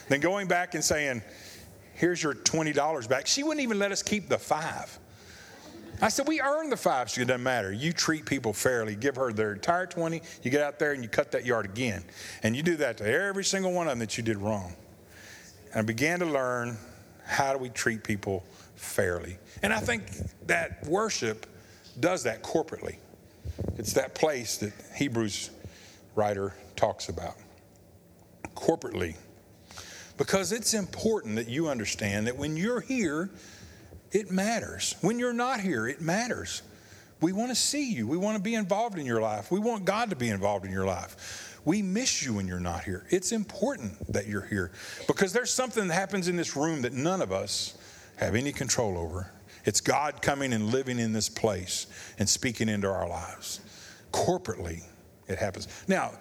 than 0.09 0.19
going 0.19 0.47
back 0.47 0.73
and 0.73 0.83
saying, 0.83 1.21
Here's 1.93 2.23
your 2.23 2.33
$20 2.33 3.07
back. 3.07 3.27
She 3.27 3.43
wouldn't 3.43 3.61
even 3.61 3.77
let 3.77 3.91
us 3.91 4.01
keep 4.01 4.29
the 4.29 4.39
five. 4.39 4.97
I 6.01 6.09
said, 6.09 6.27
We 6.27 6.41
earned 6.41 6.71
the 6.71 6.77
five. 6.77 7.09
She 7.09 7.15
said, 7.15 7.23
It 7.23 7.27
doesn't 7.27 7.43
matter. 7.43 7.71
You 7.71 7.93
treat 7.93 8.25
people 8.25 8.53
fairly. 8.53 8.95
Give 8.95 9.15
her 9.15 9.31
their 9.31 9.53
entire 9.53 9.85
20. 9.85 10.21
You 10.41 10.51
get 10.51 10.61
out 10.61 10.79
there 10.79 10.93
and 10.93 11.03
you 11.03 11.09
cut 11.09 11.31
that 11.31 11.45
yard 11.45 11.65
again. 11.65 12.03
And 12.43 12.55
you 12.55 12.63
do 12.63 12.75
that 12.77 12.97
to 12.97 13.05
every 13.05 13.43
single 13.43 13.71
one 13.71 13.87
of 13.87 13.91
them 13.91 13.99
that 13.99 14.17
you 14.17 14.23
did 14.23 14.37
wrong. 14.37 14.73
And 15.71 15.79
I 15.79 15.81
began 15.83 16.19
to 16.19 16.25
learn 16.25 16.77
how 17.25 17.53
do 17.53 17.59
we 17.59 17.69
treat 17.69 18.03
people 18.03 18.43
fairly. 18.75 19.37
And 19.61 19.71
I 19.71 19.79
think 19.79 20.03
that 20.47 20.85
worship 20.85 21.45
does 21.99 22.23
that 22.23 22.41
corporately. 22.41 22.97
It's 23.77 23.93
that 23.93 24.15
place 24.15 24.57
that 24.57 24.73
Hebrews 24.95 25.51
writer 26.15 26.55
talks 26.75 27.09
about. 27.09 27.35
Corporately. 28.55 29.15
Because 30.17 30.51
it's 30.51 30.73
important 30.73 31.35
that 31.35 31.47
you 31.47 31.67
understand 31.67 32.27
that 32.27 32.37
when 32.37 32.57
you're 32.57 32.81
here, 32.81 33.29
it 34.11 34.31
matters. 34.31 34.95
When 35.01 35.19
you're 35.19 35.33
not 35.33 35.59
here, 35.61 35.87
it 35.87 36.01
matters. 36.01 36.61
We 37.21 37.33
want 37.33 37.49
to 37.49 37.55
see 37.55 37.91
you. 37.91 38.07
We 38.07 38.17
want 38.17 38.37
to 38.37 38.43
be 38.43 38.55
involved 38.55 38.97
in 38.97 39.05
your 39.05 39.21
life. 39.21 39.51
We 39.51 39.59
want 39.59 39.85
God 39.85 40.09
to 40.09 40.15
be 40.15 40.29
involved 40.29 40.65
in 40.65 40.71
your 40.71 40.85
life. 40.85 41.59
We 41.63 41.83
miss 41.83 42.23
you 42.23 42.33
when 42.33 42.47
you're 42.47 42.59
not 42.59 42.83
here. 42.83 43.05
It's 43.09 43.31
important 43.31 44.11
that 44.11 44.27
you're 44.27 44.41
here 44.41 44.71
because 45.07 45.31
there's 45.31 45.51
something 45.51 45.87
that 45.87 45.93
happens 45.93 46.27
in 46.27 46.35
this 46.35 46.55
room 46.55 46.81
that 46.81 46.93
none 46.93 47.21
of 47.21 47.31
us 47.31 47.77
have 48.15 48.33
any 48.33 48.51
control 48.51 48.97
over. 48.97 49.31
It's 49.63 49.79
God 49.79 50.23
coming 50.23 50.53
and 50.53 50.71
living 50.71 50.97
in 50.97 51.13
this 51.13 51.29
place 51.29 51.85
and 52.17 52.27
speaking 52.27 52.67
into 52.67 52.87
our 52.87 53.07
lives. 53.07 53.61
Corporately, 54.11 54.83
it 55.27 55.37
happens. 55.37 55.67
Now, 55.87 56.13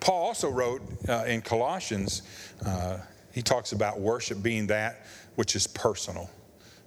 Paul 0.00 0.20
also 0.20 0.50
wrote 0.50 0.82
uh, 1.08 1.24
in 1.28 1.42
Colossians, 1.42 2.22
uh, 2.66 2.98
he 3.32 3.40
talks 3.40 3.70
about 3.70 4.00
worship 4.00 4.42
being 4.42 4.66
that 4.66 5.06
which 5.36 5.54
is 5.54 5.68
personal 5.68 6.28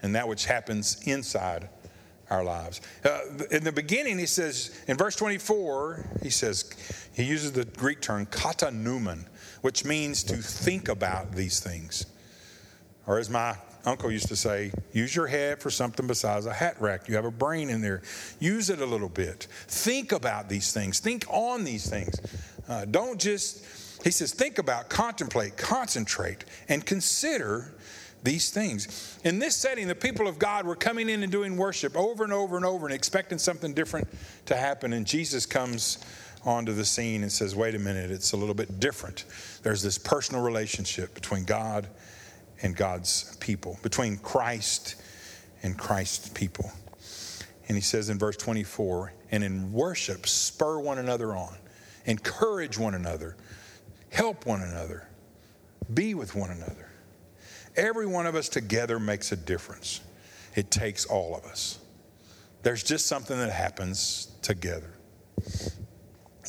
and 0.01 0.15
that 0.15 0.27
which 0.27 0.45
happens 0.45 1.01
inside 1.05 1.69
our 2.29 2.43
lives. 2.43 2.81
Uh, 3.03 3.19
in 3.51 3.63
the 3.63 3.71
beginning, 3.71 4.17
he 4.17 4.25
says, 4.25 4.79
in 4.87 4.97
verse 4.97 5.15
24, 5.15 6.19
he 6.23 6.29
says, 6.29 6.69
he 7.13 7.23
uses 7.23 7.51
the 7.51 7.65
Greek 7.65 8.01
term 8.01 8.25
katanoomen, 8.25 9.25
which 9.61 9.85
means 9.85 10.23
to 10.23 10.37
think 10.37 10.89
about 10.89 11.33
these 11.33 11.59
things. 11.59 12.05
Or 13.07 13.19
as 13.19 13.29
my 13.29 13.55
uncle 13.85 14.11
used 14.11 14.27
to 14.29 14.35
say, 14.35 14.71
use 14.91 15.15
your 15.15 15.27
head 15.27 15.61
for 15.61 15.69
something 15.69 16.07
besides 16.07 16.45
a 16.47 16.53
hat 16.53 16.75
rack. 16.79 17.07
You 17.07 17.15
have 17.15 17.25
a 17.25 17.31
brain 17.31 17.69
in 17.69 17.81
there. 17.81 18.01
Use 18.39 18.69
it 18.69 18.81
a 18.81 18.85
little 18.85 19.09
bit. 19.09 19.47
Think 19.67 20.11
about 20.11 20.49
these 20.49 20.73
things. 20.73 20.99
Think 20.99 21.25
on 21.29 21.63
these 21.63 21.87
things. 21.87 22.19
Uh, 22.67 22.85
don't 22.85 23.19
just, 23.19 23.63
he 24.03 24.09
says, 24.09 24.33
think 24.33 24.57
about, 24.57 24.89
contemplate, 24.89 25.55
concentrate, 25.55 26.45
and 26.67 26.83
consider 26.83 27.75
these 28.25 28.49
things. 28.49 29.17
In 29.23 29.39
this 29.39 29.55
setting, 29.55 29.87
the 29.87 29.95
people 29.95 30.27
of 30.27 30.37
God 30.37 30.65
were 30.65 30.75
coming 30.75 31.07
in 31.07 31.23
and 31.23 31.31
doing 31.31 31.55
worship 31.55 31.95
over 31.95 32.23
and 32.23 32.33
over 32.33 32.57
and 32.57 32.65
over 32.65 32.85
and 32.85 32.93
expecting 32.93 33.37
something 33.37 33.73
different 33.73 34.07
to 34.47 34.55
happen. 34.55 34.91
And 34.91 35.05
Jesus 35.05 35.45
comes 35.45 35.99
onto 36.43 36.73
the 36.73 36.85
scene 36.85 37.23
and 37.23 37.31
says, 37.31 37.55
wait 37.55 37.75
a 37.75 37.79
minute, 37.79 38.11
it's 38.11 38.33
a 38.33 38.37
little 38.37 38.53
bit 38.53 38.79
different. 38.79 39.25
There's 39.63 39.81
this 39.81 39.97
personal 39.97 40.43
relationship 40.43 41.13
between 41.13 41.45
God 41.45 41.87
and 42.61 42.75
God's 42.75 43.35
people, 43.37 43.79
between 43.81 44.17
Christ 44.17 44.95
and 45.63 45.77
Christ's 45.77 46.29
people. 46.29 46.71
And 47.67 47.75
he 47.75 47.81
says 47.81 48.09
in 48.09 48.19
verse 48.19 48.37
24, 48.37 49.13
and 49.31 49.43
in 49.43 49.71
worship, 49.73 50.27
spur 50.27 50.79
one 50.79 50.99
another 50.99 51.35
on, 51.35 51.55
encourage 52.05 52.77
one 52.77 52.93
another, 52.93 53.35
help 54.11 54.45
one 54.45 54.61
another, 54.61 55.07
be 55.93 56.13
with 56.13 56.35
one 56.35 56.51
another. 56.51 56.84
Every 57.77 58.05
one 58.05 58.25
of 58.25 58.35
us 58.35 58.49
together 58.49 58.99
makes 58.99 59.31
a 59.31 59.35
difference. 59.35 60.01
It 60.55 60.71
takes 60.71 61.05
all 61.05 61.35
of 61.35 61.45
us. 61.45 61.79
There's 62.63 62.83
just 62.83 63.07
something 63.07 63.37
that 63.37 63.51
happens 63.51 64.29
together. 64.41 64.91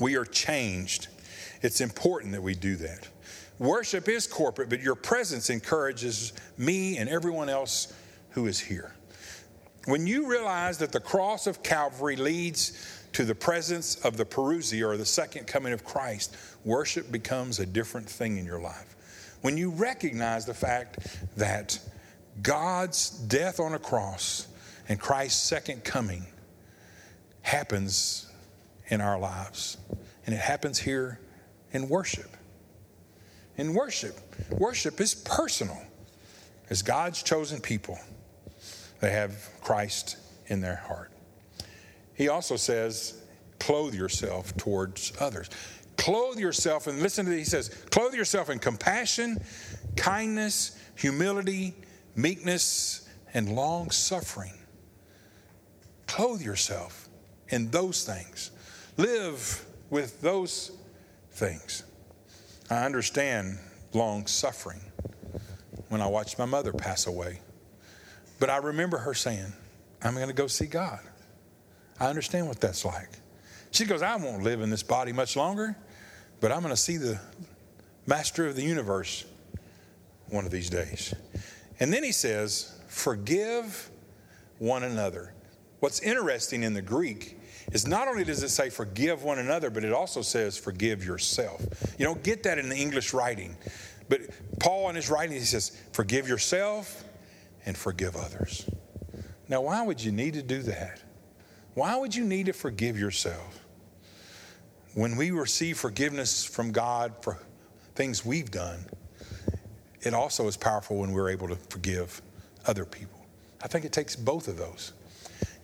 We 0.01 0.17
are 0.17 0.25
changed. 0.25 1.09
It's 1.63 1.81
important 1.81 2.33
that 2.33 2.43
we 2.43 2.55
do 2.55 2.77
that. 2.77 3.09
Worship 3.59 4.09
is 4.09 4.27
corporate, 4.27 4.69
but 4.69 4.81
your 4.81 4.95
presence 4.95 5.51
encourages 5.51 6.33
me 6.59 6.99
and 6.99 7.09
everyone 7.09 7.49
else 7.49 7.93
who 8.31 8.47
is 8.47 8.61
here. 8.61 8.95
When 9.87 10.07
you 10.07 10.27
realize 10.27 10.79
that 10.79 10.93
the 10.93 11.01
cross 11.01 11.47
of 11.47 11.63
Calvary 11.63 12.17
leads 12.17 13.07
to 13.13 13.25
the 13.25 13.35
presence 13.35 13.97
of 13.97 14.17
the 14.17 14.25
parousia 14.25 14.87
or 14.87 14.97
the 14.97 15.07
second 15.07 15.47
coming 15.47 15.73
of 15.73 15.85
Christ, 15.85 16.37
worship 16.65 17.11
becomes 17.11 17.61
a 17.61 17.67
different 17.67 18.09
thing 18.09 18.37
in 18.37 18.45
your 18.45 18.61
life 18.61 18.96
when 19.43 19.57
you 19.57 19.71
recognize 19.71 20.47
the 20.47 20.55
fact 20.55 20.99
that 21.37 21.79
God's 22.43 23.11
death 23.11 23.61
on 23.61 23.75
a 23.75 23.79
cross 23.79 24.47
and 24.89 25.01
Christ's 25.01 25.43
second 25.43 25.85
coming 25.85 26.27
happens 27.43 28.31
in 28.89 29.01
our 29.01 29.19
lives. 29.19 29.79
And 30.27 30.35
it 30.35 30.41
happens 30.41 30.79
here 30.79 31.21
in 31.73 31.89
worship. 31.89 32.37
In 33.57 33.73
worship, 33.73 34.19
worship 34.51 35.01
is 35.01 35.15
personal. 35.15 35.81
as 36.71 36.83
God's 36.83 37.23
chosen 37.23 37.61
people, 37.61 37.99
they 39.01 39.11
have 39.11 39.49
Christ 39.61 40.17
in 40.47 40.61
their 40.61 40.77
heart. 40.77 41.13
He 42.15 42.29
also 42.29 42.57
says, 42.57 43.23
clothe 43.59 43.95
yourself 43.95 44.57
towards 44.57 45.13
others. 45.21 45.51
Clothe 46.07 46.39
yourself, 46.39 46.87
and 46.87 47.03
listen 47.03 47.25
to 47.25 47.33
this. 47.33 47.41
He 47.41 47.45
says, 47.45 47.69
clothe 47.91 48.15
yourself 48.15 48.49
in 48.49 48.61
compassion, 48.61 49.43
kindness, 49.97 50.81
humility, 50.95 51.75
meekness, 52.15 53.09
and 53.35 53.57
long 53.57 53.91
suffering. 53.91 54.53
Clothe 56.07 56.41
yourself 56.43 57.09
in 57.49 57.73
those 57.73 58.05
things. 58.05 58.53
Live 58.97 59.67
with 59.91 60.21
those 60.21 60.71
things. 61.33 61.83
I 62.71 62.85
understand 62.85 63.59
long 63.93 64.29
suffering 64.29 64.83
when 65.89 66.01
I 66.01 66.07
watched 66.07 66.39
my 66.39 66.47
mother 66.47 66.73
pass 66.73 67.09
away. 67.09 67.41
But 68.39 68.49
I 68.49 68.59
remember 68.59 68.99
her 68.99 69.13
saying, 69.13 69.53
I'm 70.05 70.15
going 70.15 70.29
to 70.29 70.35
go 70.35 70.47
see 70.47 70.67
God. 70.67 71.01
I 71.99 72.07
understand 72.07 72.47
what 72.47 72.61
that's 72.61 72.85
like. 72.85 73.09
She 73.73 73.87
goes, 73.87 74.03
I 74.03 74.15
won't 74.15 74.45
live 74.45 74.61
in 74.61 74.71
this 74.71 74.85
body 74.85 75.13
much 75.13 75.35
longer, 75.35 75.77
but 76.41 76.53
I'm 76.53 76.61
going 76.61 76.75
to 76.75 76.81
see 76.81 76.97
the 76.97 77.21
master 78.07 78.47
of 78.47 78.57
the 78.57 78.63
universe 78.63 79.25
one 80.29 80.45
of 80.45 80.51
these 80.51 80.71
days. 80.71 81.15
And 81.81 81.93
then 81.93 82.03
he 82.03 82.13
says, 82.13 82.73
Forgive 82.89 83.91
one 84.59 84.85
another. 84.85 85.35
What's 85.81 86.01
interesting 86.01 86.63
in 86.63 86.73
the 86.73 86.83
Greek 86.83 87.39
is 87.73 87.87
not 87.87 88.09
only 88.09 88.25
does 88.25 88.43
it 88.43 88.49
say 88.49 88.71
forgive 88.71 89.23
one 89.23 89.39
another, 89.39 89.71
but 89.71 89.85
it 89.85 89.93
also 89.93 90.23
says 90.23 90.57
forgive 90.57 91.05
yourself. 91.05 91.63
You 91.99 92.07
don't 92.07 92.23
get 92.23 92.43
that 92.45 92.59
in 92.59 92.69
the 92.69 92.77
English 92.77 93.13
writing. 93.13 93.57
But 94.09 94.23
Paul 94.61 94.89
in 94.89 94.97
his 94.97 95.11
writing, 95.11 95.37
he 95.37 95.45
says, 95.45 95.77
forgive 95.93 96.29
yourself 96.29 97.05
and 97.67 97.77
forgive 97.77 98.17
others. 98.17 98.69
Now, 99.49 99.63
why 99.63 99.83
would 99.83 100.03
you 100.03 100.13
need 100.13 100.35
to 100.35 100.43
do 100.43 100.63
that? 100.63 101.03
Why 101.75 101.97
would 101.97 102.15
you 102.15 102.25
need 102.25 102.47
to 102.47 102.53
forgive 102.53 102.99
yourself? 102.99 103.66
When 104.97 105.17
we 105.17 105.31
receive 105.31 105.77
forgiveness 105.77 106.43
from 106.43 106.73
God 106.73 107.13
for 107.21 107.39
things 107.95 108.25
we've 108.25 108.51
done, 108.51 108.87
it 110.01 110.15
also 110.15 110.49
is 110.49 110.57
powerful 110.57 110.97
when 110.97 111.13
we're 111.13 111.29
able 111.29 111.49
to 111.49 111.57
forgive 111.69 112.23
other 112.65 112.87
people. 112.87 113.21
I 113.63 113.69
think 113.69 113.85
it 113.85 113.93
takes 113.93 114.17
both 114.17 114.49
of 114.49 114.57
those. 114.57 114.95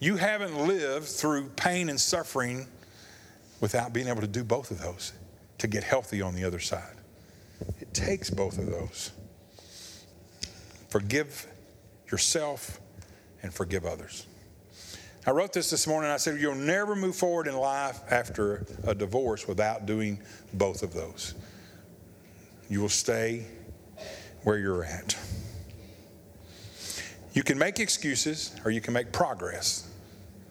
You 0.01 0.17
haven't 0.17 0.67
lived 0.67 1.07
through 1.07 1.49
pain 1.57 1.89
and 1.89 1.99
suffering 1.99 2.67
without 3.63 3.95
being 3.95 4.07
able 4.07 4.21
to 4.21 4.27
do 4.27 4.45
both 4.45 4.71
of 4.71 4.79
those 4.79 5.15
to 5.57 5.67
get 5.67 5.83
healthy 5.83 6.21
on 6.21 6.35
the 6.35 6.45
other 6.45 6.61
side. 6.61 6.97
It 7.81 7.95
takes 7.95 8.29
both 8.29 8.59
of 8.59 8.67
those. 8.67 9.13
Forgive 10.91 11.47
yourself 12.11 12.81
and 13.43 13.55
forgive 13.55 13.87
others. 13.87 14.27
I 15.27 15.31
wrote 15.31 15.53
this 15.53 15.71
this 15.71 15.87
morning. 15.87 16.11
I 16.11 16.17
said, 16.17 16.41
You'll 16.41 16.55
never 16.55 16.97
move 16.97 17.15
forward 17.15 17.47
in 17.47 17.57
life 17.57 18.01
after 18.11 18.67
a 18.85 18.95
divorce 18.95 19.47
without 19.47 19.87
doing 19.87 20.21
both 20.53 20.83
of 20.83 20.93
those. 20.93 21.35
You 22.69 22.81
will 22.81 22.89
stay 22.89 23.47
where 24.43 24.59
you're 24.59 24.85
at. 24.85 25.17
You 27.35 27.43
can 27.43 27.59
make 27.59 27.79
excuses 27.79 28.55
or 28.65 28.71
you 28.71 28.81
can 28.81 28.93
make 28.93 29.13
progress 29.13 29.89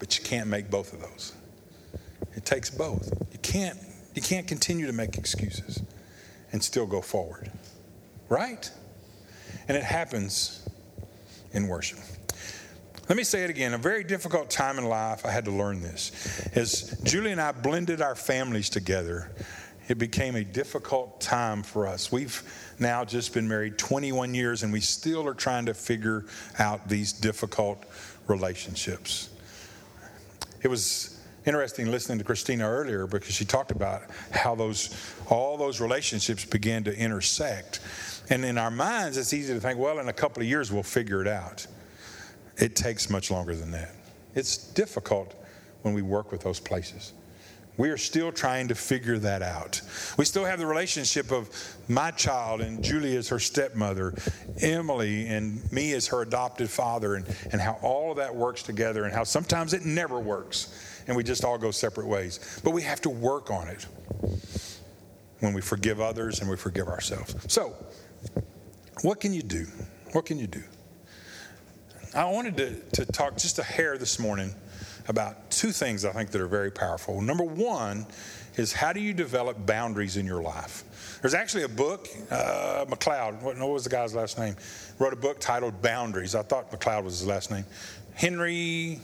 but 0.02 0.18
you 0.18 0.26
can't 0.26 0.50
make 0.50 0.72
both 0.72 0.94
of 0.94 1.00
those. 1.00 1.34
It 2.36 2.44
takes 2.44 2.72
both. 2.72 3.14
You 3.32 3.38
can't, 3.38 3.78
you 4.16 4.22
can't 4.24 4.48
continue 4.48 4.88
to 4.88 4.94
make 4.94 5.16
excuses 5.16 5.84
and 6.52 6.64
still 6.64 6.88
go 6.88 7.02
forward. 7.02 7.52
Right? 8.28 8.68
And 9.68 9.78
it 9.78 9.84
happens 9.84 10.68
in 11.54 11.68
worship. 11.68 12.00
Let 13.10 13.18
me 13.18 13.24
say 13.24 13.44
it 13.44 13.50
again. 13.50 13.74
A 13.74 13.78
very 13.78 14.04
difficult 14.04 14.50
time 14.50 14.78
in 14.78 14.86
life, 14.86 15.26
I 15.26 15.32
had 15.32 15.46
to 15.46 15.52
learn 15.52 15.82
this. 15.82 16.48
As 16.56 16.98
Julie 17.04 17.32
and 17.32 17.42
I 17.42 17.52
blended 17.52 18.02
our 18.02 18.16
families 18.16 18.70
together, 18.70 19.32
it 19.88 19.98
became 19.98 20.36
a 20.36 20.44
difficult 20.44 21.20
time 21.20 21.64
for 21.64 21.88
us. 21.88 22.12
We've 22.12 22.42
now 22.80 23.04
just 23.04 23.34
been 23.34 23.48
married 23.48 23.78
21 23.78 24.34
years 24.34 24.64
and 24.64 24.72
we 24.72 24.80
still 24.80 25.28
are 25.28 25.34
trying 25.34 25.66
to 25.66 25.74
figure 25.74 26.26
out 26.60 26.88
these 26.88 27.12
difficult 27.12 27.84
relationships. 28.28 29.30
It 30.62 30.70
was 30.70 31.20
interesting 31.46 31.90
listening 31.90 32.20
to 32.20 32.24
Christina 32.24 32.70
earlier 32.70 33.08
because 33.08 33.34
she 33.34 33.46
talked 33.46 33.72
about 33.72 34.04
how 34.30 34.54
those 34.56 34.96
all 35.28 35.58
those 35.58 35.82
relationships 35.82 36.46
began 36.46 36.84
to 36.84 36.96
intersect. 36.96 37.80
And 38.30 38.46
in 38.46 38.58
our 38.58 38.72
minds, 38.72 39.18
it's 39.18 39.34
easy 39.34 39.54
to 39.54 39.60
think, 39.60 39.80
well, 39.80 40.00
in 40.00 40.08
a 40.08 40.14
couple 40.14 40.42
of 40.42 40.48
years, 40.48 40.72
we'll 40.72 40.84
figure 40.84 41.22
it 41.22 41.28
out. 41.28 41.66
It 42.58 42.76
takes 42.76 43.10
much 43.10 43.32
longer 43.32 43.56
than 43.56 43.72
that. 43.72 43.94
It's 44.36 44.58
difficult 44.58 45.36
when 45.82 45.94
we 45.94 46.02
work 46.02 46.32
with 46.32 46.42
those 46.42 46.60
places. 46.60 47.14
We 47.78 47.90
are 47.90 47.98
still 47.98 48.32
trying 48.32 48.68
to 48.68 48.76
figure 48.76 49.18
that 49.20 49.42
out. 49.42 49.82
We 50.18 50.26
still 50.26 50.46
have 50.46 50.60
the 50.60 50.68
relationship 50.68 51.32
of 51.32 51.50
my 51.88 52.12
child 52.12 52.62
and 52.62 52.84
Julie 52.84 53.16
as 53.16 53.30
her 53.30 53.40
stepmother, 53.40 54.14
Emily 54.60 55.26
and 55.28 55.72
me 55.72 55.94
as 55.94 56.08
her 56.08 56.22
adopted 56.22 56.70
father, 56.70 57.16
and, 57.16 57.26
and 57.52 57.62
how 57.62 57.80
all 57.82 58.12
of 58.12 58.18
that 58.18 58.36
works 58.36 58.62
together, 58.62 59.06
and 59.06 59.14
how 59.14 59.24
sometimes 59.24 59.74
it 59.74 59.86
never 59.86 60.20
works, 60.20 61.04
and 61.08 61.16
we 61.16 61.24
just 61.24 61.46
all 61.46 61.58
go 61.58 61.72
separate 61.72 62.08
ways. 62.08 62.62
But 62.64 62.72
we 62.72 62.82
have 62.84 63.02
to 63.02 63.10
work 63.10 63.50
on 63.50 63.68
it 63.70 63.88
when 65.40 65.54
we 65.54 65.62
forgive 65.62 66.00
others 66.00 66.40
and 66.40 66.50
we 66.50 66.58
forgive 66.58 66.88
ourselves. 66.88 67.36
So, 67.52 67.74
what 69.02 69.20
can 69.20 69.34
you 69.34 69.42
do? 69.42 69.66
What 70.12 70.26
can 70.26 70.38
you 70.38 70.48
do? 70.48 70.62
I 72.14 72.26
wanted 72.26 72.58
to, 72.58 72.76
to 73.04 73.06
talk 73.06 73.38
just 73.38 73.58
a 73.60 73.64
hair 73.64 73.98
this 73.98 74.20
morning 74.20 74.54
about 75.08 75.50
two 75.50 75.72
things 75.72 76.04
I 76.04 76.12
think 76.12 76.32
that 76.32 76.42
are 76.42 76.48
very 76.48 76.70
powerful. 76.70 77.22
Number 77.22 77.46
one 77.46 78.06
is 78.58 78.74
how 78.74 78.92
do 78.92 79.00
you 79.00 79.14
develop 79.14 79.66
boundaries 79.66 80.18
in 80.18 80.26
your 80.26 80.42
life? 80.42 80.84
There's 81.22 81.34
actually 81.34 81.64
a 81.64 81.70
book, 81.70 82.10
uh, 82.30 82.84
McLeod, 82.90 83.42
what, 83.42 83.58
what 83.58 83.70
was 83.70 83.86
the 83.86 83.90
guy's 83.90 84.14
last 84.14 84.38
name? 84.38 84.58
Wrote 85.00 85.14
a 85.14 85.18
book 85.18 85.40
titled 85.40 85.82
Boundaries. 85.82 86.36
I 86.36 86.42
thought 86.42 86.70
McLeod 86.70 87.06
was 87.06 87.20
his 87.20 87.28
last 87.28 87.50
name. 87.50 87.64
Henry, 88.14 89.00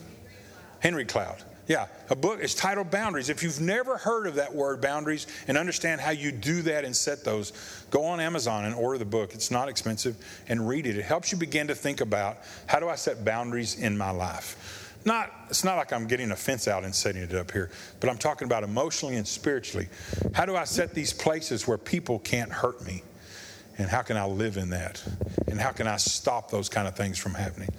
Henry 0.80 1.06
Cloud. 1.06 1.42
Yeah, 1.68 1.88
a 2.10 2.16
book 2.16 2.40
is 2.40 2.56
titled 2.56 2.92
Boundaries. 2.92 3.30
If 3.30 3.44
you've 3.44 3.60
never 3.60 3.98
heard 3.98 4.26
of 4.26 4.36
that 4.36 4.56
word, 4.56 4.82
boundaries, 4.82 5.28
and 5.50 5.58
understand 5.58 6.00
how 6.00 6.12
you 6.12 6.32
do 6.32 6.62
that 6.62 6.86
and 6.86 6.96
set 6.96 7.26
those, 7.26 7.52
go 7.92 8.06
on 8.06 8.22
Amazon 8.22 8.64
and 8.64 8.74
order 8.74 8.98
the 8.98 9.06
book. 9.06 9.34
It's 9.34 9.52
not 9.52 9.68
expensive 9.68 10.16
and 10.48 10.66
read 10.68 10.88
it. 10.88 10.98
It 10.98 11.04
helps 11.04 11.32
you 11.32 11.38
begin 11.38 11.68
to 11.68 11.76
think 11.76 12.00
about 12.00 12.38
how 12.68 12.80
do 12.80 12.88
I 12.88 12.96
set 12.96 13.26
boundaries 13.26 13.78
in 13.78 13.98
my 13.98 14.12
life. 14.12 14.94
Not, 15.04 15.32
it's 15.50 15.64
not 15.64 15.78
like 15.78 15.92
I'm 15.92 16.08
getting 16.08 16.32
a 16.32 16.36
fence 16.36 16.68
out 16.68 16.84
and 16.84 16.96
setting 16.96 17.22
it 17.22 17.34
up 17.34 17.52
here, 17.52 17.70
but 18.00 18.10
I'm 18.10 18.18
talking 18.18 18.46
about 18.46 18.64
emotionally 18.64 19.18
and 19.18 19.28
spiritually. 19.28 19.90
How 20.34 20.46
do 20.46 20.56
I 20.56 20.64
set 20.64 20.94
these 20.94 21.12
places 21.12 21.68
where 21.68 21.78
people 21.78 22.20
can't 22.20 22.52
hurt 22.52 22.86
me? 22.86 23.04
And 23.78 23.90
how 23.90 24.02
can 24.02 24.18
I 24.18 24.26
live 24.26 24.58
in 24.58 24.72
that? 24.72 25.04
And 25.48 25.60
how 25.60 25.72
can 25.72 25.88
I 25.88 25.98
stop 25.98 26.50
those 26.50 26.68
kind 26.68 26.88
of 26.88 26.96
things 26.96 27.18
from 27.18 27.34
happening? 27.34 27.70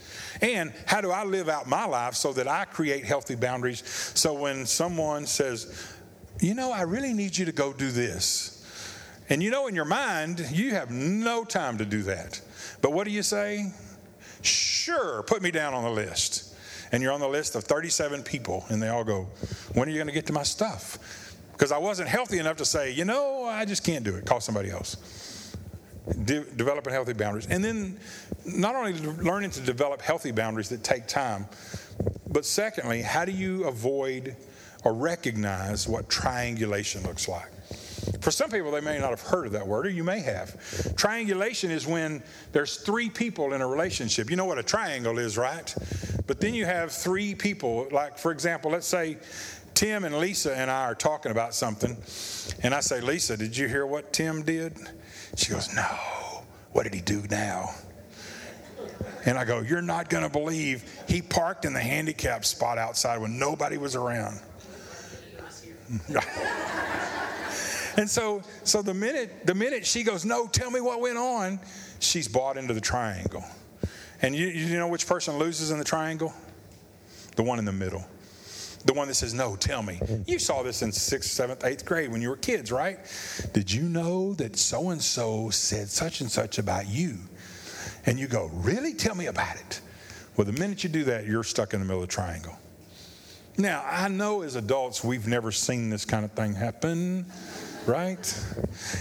And 0.40 0.72
how 0.86 1.00
do 1.00 1.10
I 1.10 1.24
live 1.24 1.48
out 1.48 1.68
my 1.68 1.86
life 1.86 2.14
so 2.14 2.32
that 2.34 2.46
I 2.46 2.64
create 2.64 3.04
healthy 3.04 3.34
boundaries? 3.34 3.82
So 4.14 4.32
when 4.32 4.64
someone 4.64 5.26
says, 5.26 5.92
you 6.40 6.54
know, 6.54 6.70
I 6.70 6.82
really 6.82 7.12
need 7.12 7.36
you 7.36 7.46
to 7.46 7.52
go 7.52 7.72
do 7.72 7.90
this. 7.90 8.54
And 9.28 9.42
you 9.42 9.50
know, 9.50 9.66
in 9.66 9.74
your 9.74 9.84
mind, 9.84 10.46
you 10.52 10.70
have 10.70 10.90
no 10.90 11.44
time 11.44 11.78
to 11.78 11.84
do 11.84 12.02
that. 12.04 12.40
But 12.80 12.92
what 12.92 13.04
do 13.04 13.10
you 13.10 13.22
say? 13.22 13.72
Sure, 14.42 15.24
put 15.24 15.42
me 15.42 15.50
down 15.50 15.74
on 15.74 15.82
the 15.82 15.90
list 15.90 16.48
and 16.92 17.02
you're 17.02 17.12
on 17.12 17.20
the 17.20 17.28
list 17.28 17.54
of 17.54 17.64
37 17.64 18.22
people, 18.22 18.64
and 18.68 18.82
they 18.82 18.88
all 18.88 19.04
go, 19.04 19.28
When 19.74 19.88
are 19.88 19.90
you 19.90 19.98
going 19.98 20.08
to 20.08 20.12
get 20.12 20.26
to 20.26 20.32
my 20.32 20.42
stuff? 20.42 20.98
Because 21.52 21.72
I 21.72 21.78
wasn't 21.78 22.08
healthy 22.08 22.38
enough 22.38 22.56
to 22.58 22.64
say, 22.64 22.92
You 22.92 23.04
know, 23.04 23.44
I 23.44 23.64
just 23.64 23.84
can't 23.84 24.04
do 24.04 24.14
it. 24.14 24.24
Call 24.24 24.40
somebody 24.40 24.70
else. 24.70 24.96
De- 26.24 26.44
developing 26.56 26.92
healthy 26.92 27.12
boundaries. 27.12 27.46
And 27.48 27.62
then 27.62 27.98
not 28.44 28.74
only 28.74 28.94
learning 29.22 29.50
to 29.50 29.60
develop 29.60 30.00
healthy 30.00 30.30
boundaries 30.30 30.68
that 30.70 30.82
take 30.82 31.06
time, 31.06 31.46
but 32.28 32.44
secondly, 32.44 33.02
how 33.02 33.24
do 33.24 33.32
you 33.32 33.64
avoid 33.64 34.36
or 34.84 34.94
recognize 34.94 35.88
what 35.88 36.08
triangulation 36.08 37.02
looks 37.02 37.28
like? 37.28 37.50
For 38.20 38.30
some 38.30 38.50
people, 38.50 38.70
they 38.70 38.80
may 38.80 38.98
not 38.98 39.10
have 39.10 39.20
heard 39.20 39.46
of 39.46 39.52
that 39.52 39.66
word, 39.66 39.86
or 39.86 39.90
you 39.90 40.04
may 40.04 40.20
have. 40.20 40.96
Triangulation 40.96 41.70
is 41.70 41.86
when 41.86 42.22
there's 42.52 42.76
three 42.76 43.10
people 43.10 43.52
in 43.52 43.60
a 43.60 43.66
relationship. 43.66 44.30
You 44.30 44.36
know 44.36 44.44
what 44.44 44.58
a 44.58 44.62
triangle 44.62 45.18
is, 45.18 45.36
right? 45.36 45.74
But 46.26 46.40
then 46.40 46.54
you 46.54 46.64
have 46.64 46.92
three 46.92 47.34
people, 47.34 47.88
like, 47.90 48.18
for 48.18 48.32
example, 48.32 48.70
let's 48.70 48.86
say 48.86 49.18
Tim 49.74 50.04
and 50.04 50.18
Lisa 50.18 50.56
and 50.56 50.70
I 50.70 50.84
are 50.84 50.94
talking 50.94 51.32
about 51.32 51.54
something, 51.54 51.96
and 52.62 52.74
I 52.74 52.80
say, 52.80 53.00
Lisa, 53.00 53.36
did 53.36 53.56
you 53.56 53.68
hear 53.68 53.86
what 53.86 54.12
Tim 54.12 54.42
did? 54.42 54.76
She 55.36 55.50
goes, 55.52 55.74
No. 55.74 55.86
What 56.72 56.82
did 56.84 56.94
he 56.94 57.00
do 57.00 57.22
now? 57.30 57.70
And 59.24 59.38
I 59.38 59.44
go, 59.44 59.60
You're 59.60 59.82
not 59.82 60.10
going 60.10 60.24
to 60.24 60.30
believe 60.30 60.84
he 61.08 61.22
parked 61.22 61.64
in 61.64 61.72
the 61.72 61.80
handicap 61.80 62.44
spot 62.44 62.78
outside 62.78 63.18
when 63.18 63.38
nobody 63.38 63.78
was 63.78 63.96
around. 63.96 64.40
And 67.98 68.08
so, 68.08 68.44
so 68.62 68.80
the 68.80 68.94
minute 68.94 69.44
the 69.44 69.56
minute 69.56 69.84
she 69.84 70.04
goes, 70.04 70.24
no, 70.24 70.46
tell 70.46 70.70
me 70.70 70.80
what 70.80 71.00
went 71.00 71.18
on, 71.18 71.58
she's 71.98 72.28
bought 72.28 72.56
into 72.56 72.72
the 72.72 72.80
triangle. 72.80 73.44
And 74.22 74.36
you, 74.36 74.46
you 74.46 74.78
know 74.78 74.86
which 74.86 75.04
person 75.04 75.36
loses 75.36 75.72
in 75.72 75.78
the 75.78 75.84
triangle? 75.84 76.32
The 77.34 77.42
one 77.42 77.58
in 77.58 77.64
the 77.64 77.72
middle. 77.72 78.06
The 78.84 78.92
one 78.92 79.08
that 79.08 79.14
says, 79.14 79.34
No, 79.34 79.56
tell 79.56 79.82
me. 79.82 80.00
You 80.26 80.38
saw 80.38 80.62
this 80.62 80.82
in 80.82 80.92
sixth, 80.92 81.30
seventh, 81.30 81.64
eighth 81.64 81.84
grade 81.84 82.10
when 82.10 82.22
you 82.22 82.28
were 82.28 82.36
kids, 82.36 82.70
right? 82.70 82.98
Did 83.52 83.72
you 83.72 83.82
know 83.82 84.34
that 84.34 84.56
so 84.56 84.90
and 84.90 85.02
so 85.02 85.50
said 85.50 85.88
such 85.88 86.20
and 86.20 86.30
such 86.30 86.58
about 86.58 86.88
you? 86.88 87.18
And 88.06 88.18
you 88.18 88.26
go, 88.26 88.50
Really? 88.52 88.94
Tell 88.94 89.14
me 89.14 89.26
about 89.26 89.56
it. 89.56 89.80
Well, 90.36 90.44
the 90.44 90.52
minute 90.52 90.84
you 90.84 90.90
do 90.90 91.04
that, 91.04 91.26
you're 91.26 91.42
stuck 91.42 91.74
in 91.74 91.80
the 91.80 91.86
middle 91.86 92.02
of 92.02 92.08
the 92.08 92.14
triangle. 92.14 92.56
Now, 93.56 93.84
I 93.84 94.06
know 94.06 94.42
as 94.42 94.54
adults, 94.54 95.02
we've 95.02 95.26
never 95.26 95.50
seen 95.50 95.90
this 95.90 96.04
kind 96.04 96.24
of 96.24 96.30
thing 96.30 96.54
happen, 96.54 97.26
right? 97.86 98.44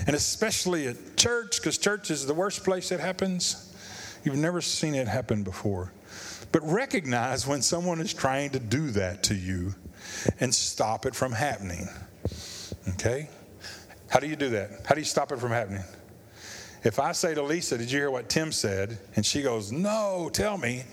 And 0.07 0.15
especially 0.15 0.87
at 0.87 1.15
church, 1.15 1.57
because 1.57 1.77
church 1.77 2.09
is 2.09 2.25
the 2.25 2.33
worst 2.33 2.63
place 2.63 2.91
it 2.91 2.99
happens. 2.99 3.71
You've 4.23 4.37
never 4.37 4.61
seen 4.61 4.95
it 4.95 5.07
happen 5.07 5.43
before. 5.43 5.93
But 6.51 6.61
recognize 6.69 7.45
when 7.45 7.61
someone 7.61 7.99
is 7.99 8.13
trying 8.13 8.51
to 8.51 8.59
do 8.59 8.91
that 8.91 9.23
to 9.23 9.35
you 9.35 9.75
and 10.39 10.53
stop 10.53 11.05
it 11.05 11.15
from 11.15 11.31
happening. 11.31 11.87
Okay? 12.93 13.29
How 14.09 14.19
do 14.19 14.27
you 14.27 14.35
do 14.35 14.49
that? 14.49 14.85
How 14.85 14.95
do 14.95 15.01
you 15.01 15.05
stop 15.05 15.31
it 15.31 15.39
from 15.39 15.51
happening? 15.51 15.83
If 16.83 16.99
I 16.99 17.11
say 17.11 17.33
to 17.33 17.41
Lisa, 17.41 17.77
Did 17.77 17.91
you 17.91 17.99
hear 17.99 18.11
what 18.11 18.29
Tim 18.29 18.51
said? 18.51 18.97
And 19.15 19.25
she 19.25 19.41
goes, 19.41 19.71
No, 19.71 20.29
tell 20.31 20.57
me. 20.57 20.83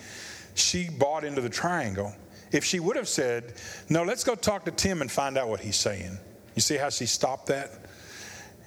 She 0.54 0.88
bought 0.88 1.24
into 1.24 1.40
the 1.40 1.48
triangle. 1.48 2.14
If 2.52 2.64
she 2.64 2.80
would 2.80 2.96
have 2.96 3.08
said, 3.08 3.54
No, 3.88 4.02
let's 4.02 4.24
go 4.24 4.34
talk 4.34 4.64
to 4.64 4.70
Tim 4.70 5.02
and 5.02 5.10
find 5.10 5.38
out 5.38 5.48
what 5.48 5.60
he's 5.60 5.76
saying. 5.76 6.18
You 6.54 6.62
see 6.62 6.76
how 6.76 6.90
she 6.90 7.06
stopped 7.06 7.46
that? 7.46 7.70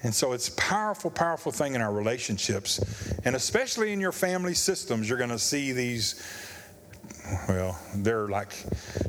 And 0.03 0.13
so 0.13 0.33
it's 0.33 0.47
a 0.47 0.55
powerful, 0.55 1.09
powerful 1.09 1.51
thing 1.51 1.73
in 1.73 1.81
our 1.81 1.91
relationships. 1.91 2.79
And 3.25 3.35
especially 3.35 3.93
in 3.93 3.99
your 3.99 4.11
family 4.11 4.53
systems, 4.53 5.09
you're 5.09 5.17
going 5.17 5.31
to 5.31 5.39
see 5.39 5.71
these 5.71 6.21
well, 7.49 7.79
they're 7.95 8.27
like 8.27 8.49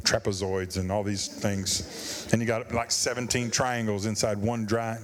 trapezoids 0.02 0.76
and 0.78 0.90
all 0.90 1.02
these 1.02 1.28
things. 1.28 2.28
And 2.32 2.40
you 2.40 2.46
got 2.46 2.72
like 2.72 2.90
17 2.90 3.50
triangles 3.50 4.06
inside 4.06 4.38
one 4.38 4.64
dry, 4.64 4.98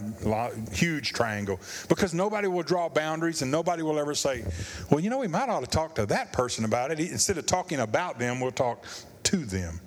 huge 0.72 1.12
triangle 1.12 1.60
because 1.88 2.14
nobody 2.14 2.48
will 2.48 2.62
draw 2.62 2.88
boundaries 2.88 3.42
and 3.42 3.50
nobody 3.50 3.82
will 3.82 3.98
ever 3.98 4.14
say, 4.14 4.44
well, 4.90 5.00
you 5.00 5.10
know, 5.10 5.18
we 5.18 5.28
might 5.28 5.48
ought 5.48 5.60
to 5.60 5.70
talk 5.70 5.94
to 5.96 6.06
that 6.06 6.32
person 6.32 6.64
about 6.64 6.90
it. 6.90 7.00
Instead 7.00 7.38
of 7.38 7.46
talking 7.46 7.80
about 7.80 8.18
them, 8.18 8.40
we'll 8.40 8.50
talk 8.50 8.84
to 9.24 9.38
them. 9.38 9.80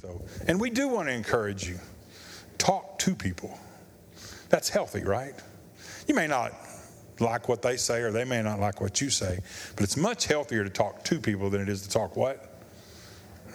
So, 0.00 0.22
and 0.46 0.60
we 0.60 0.70
do 0.70 0.88
want 0.88 1.08
to 1.08 1.14
encourage 1.14 1.68
you 1.68 1.78
talk 2.58 2.98
to 3.00 3.14
people. 3.14 3.58
That's 4.48 4.68
healthy, 4.68 5.02
right? 5.02 5.34
You 6.06 6.14
may 6.14 6.26
not 6.26 6.52
like 7.20 7.48
what 7.48 7.62
they 7.62 7.76
say 7.76 8.02
or 8.02 8.10
they 8.10 8.24
may 8.24 8.42
not 8.42 8.60
like 8.60 8.80
what 8.80 9.00
you 9.00 9.10
say. 9.10 9.38
But 9.74 9.84
it's 9.84 9.96
much 9.96 10.26
healthier 10.26 10.64
to 10.64 10.70
talk 10.70 11.04
to 11.04 11.18
people 11.18 11.50
than 11.50 11.60
it 11.60 11.68
is 11.68 11.82
to 11.82 11.88
talk 11.88 12.16
what? 12.16 12.46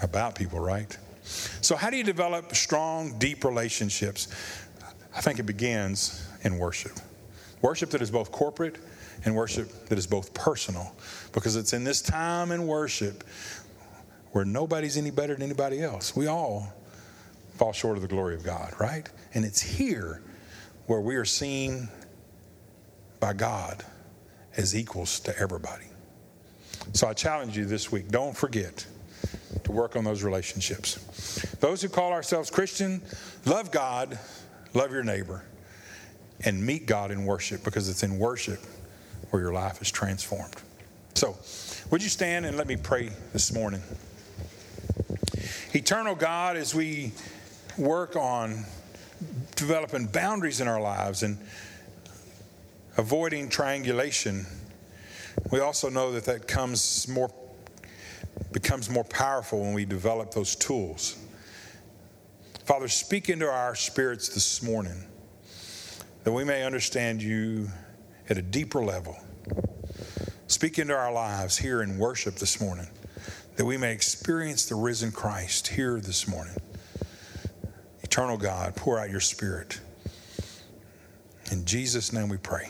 About 0.02 0.36
people, 0.36 0.60
right? 0.60 0.96
So, 1.24 1.76
how 1.76 1.90
do 1.90 1.98
you 1.98 2.04
develop 2.04 2.56
strong, 2.56 3.18
deep 3.18 3.44
relationships? 3.44 4.28
I 5.16 5.22
think 5.22 5.40
it 5.40 5.46
begins 5.46 6.28
in 6.44 6.58
worship. 6.58 6.92
Worship 7.62 7.90
that 7.92 8.02
is 8.02 8.12
both 8.12 8.32
corporate 8.32 8.78
and 9.24 9.36
worship 9.36 9.88
that 9.88 9.98
is 9.98 10.06
both 10.06 10.34
personal. 10.34 10.96
Because 11.32 11.56
it's 11.56 11.74
in 11.74 11.84
this 11.84 12.02
time 12.02 12.52
in 12.52 12.68
worship 12.68 13.24
where 14.32 14.46
nobody's 14.46 14.98
any 14.98 15.12
better 15.12 15.34
than 15.34 15.44
anybody 15.44 15.82
else. 15.82 16.16
We 16.16 16.28
all 16.28 16.74
fall 17.56 17.72
short 17.72 17.96
of 17.96 18.02
the 18.02 18.08
glory 18.08 18.36
of 18.36 18.44
God, 18.44 18.74
right? 18.80 19.10
And 19.34 19.46
it's 19.46 19.62
here 19.62 20.22
where 20.88 21.00
we 21.00 21.16
are 21.16 21.26
seen 21.26 21.90
by 23.26 23.34
God 23.34 23.84
as 24.56 24.76
equals 24.76 25.20
to 25.22 25.36
everybody. 25.40 25.86
So 26.94 27.08
I 27.08 27.14
challenge 27.14 27.58
you 27.58 27.66
this 27.66 27.92
week 27.92 28.10
don't 28.10 28.38
forget 28.38 28.86
to 29.64 29.72
work 29.72 29.96
on 29.96 30.04
those 30.04 30.22
relationships. 30.22 31.00
Those 31.60 31.82
who 31.82 31.90
call 31.90 32.12
ourselves 32.12 32.52
Christian, 32.52 33.02
love 33.48 33.72
God, 33.72 34.20
love 34.76 34.92
your 34.92 35.02
neighbor, 35.02 35.44
and 36.42 36.64
meet 36.64 36.86
God 36.86 37.10
in 37.10 37.26
worship 37.26 37.64
because 37.64 37.90
it's 37.90 38.04
in 38.04 38.20
worship 38.20 38.60
where 39.32 39.42
your 39.42 39.54
life 39.54 39.82
is 39.82 39.90
transformed. 39.90 40.54
So, 41.16 41.36
would 41.90 42.04
you 42.04 42.10
stand 42.10 42.46
and 42.46 42.58
let 42.58 42.68
me 42.68 42.76
pray 42.76 43.10
this 43.34 43.52
morning? 43.52 43.82
Eternal 45.74 46.14
God, 46.14 46.58
as 46.58 46.76
we 46.76 47.12
work 47.76 48.16
on 48.16 48.66
developing 49.56 50.06
boundaries 50.06 50.62
in 50.62 50.68
our 50.68 50.80
lives 50.80 51.24
and 51.24 51.40
avoiding 52.98 53.50
triangulation, 53.50 54.46
we 55.52 55.60
also 55.60 55.90
know 55.90 56.12
that 56.14 56.26
that 56.26 56.48
comes 56.48 57.08
more, 57.08 57.32
becomes 58.52 58.90
more 58.90 59.04
powerful 59.04 59.62
when 59.62 59.74
we 59.74 59.86
develop 59.86 60.34
those 60.34 60.56
tools. 60.56 61.18
Father, 62.64 62.88
speak 62.88 63.30
into 63.30 63.48
our 63.48 63.76
spirits 63.76 64.30
this 64.30 64.64
morning 64.64 65.04
that 66.24 66.32
we 66.32 66.44
may 66.44 66.64
understand 66.64 67.22
you 67.22 67.70
at 68.30 68.38
a 68.38 68.42
deeper 68.42 68.84
level. 68.84 69.18
Speak 70.48 70.80
into 70.80 70.96
our 70.96 71.12
lives 71.12 71.58
here 71.58 71.82
in 71.82 71.98
worship 71.98 72.36
this 72.36 72.60
morning 72.60 72.88
that 73.56 73.66
we 73.66 73.78
may 73.78 73.94
experience 73.94 74.66
the 74.66 74.76
risen 74.76 75.12
Christ 75.12 75.68
here 75.68 76.00
this 76.00 76.28
morning. 76.28 76.56
Eternal 78.04 78.38
God, 78.38 78.76
pour 78.76 79.00
out 79.00 79.10
your 79.10 79.22
spirit. 79.22 79.80
In 81.52 81.66
Jesus' 81.66 82.12
name 82.12 82.30
we 82.30 82.38
pray. 82.38 82.70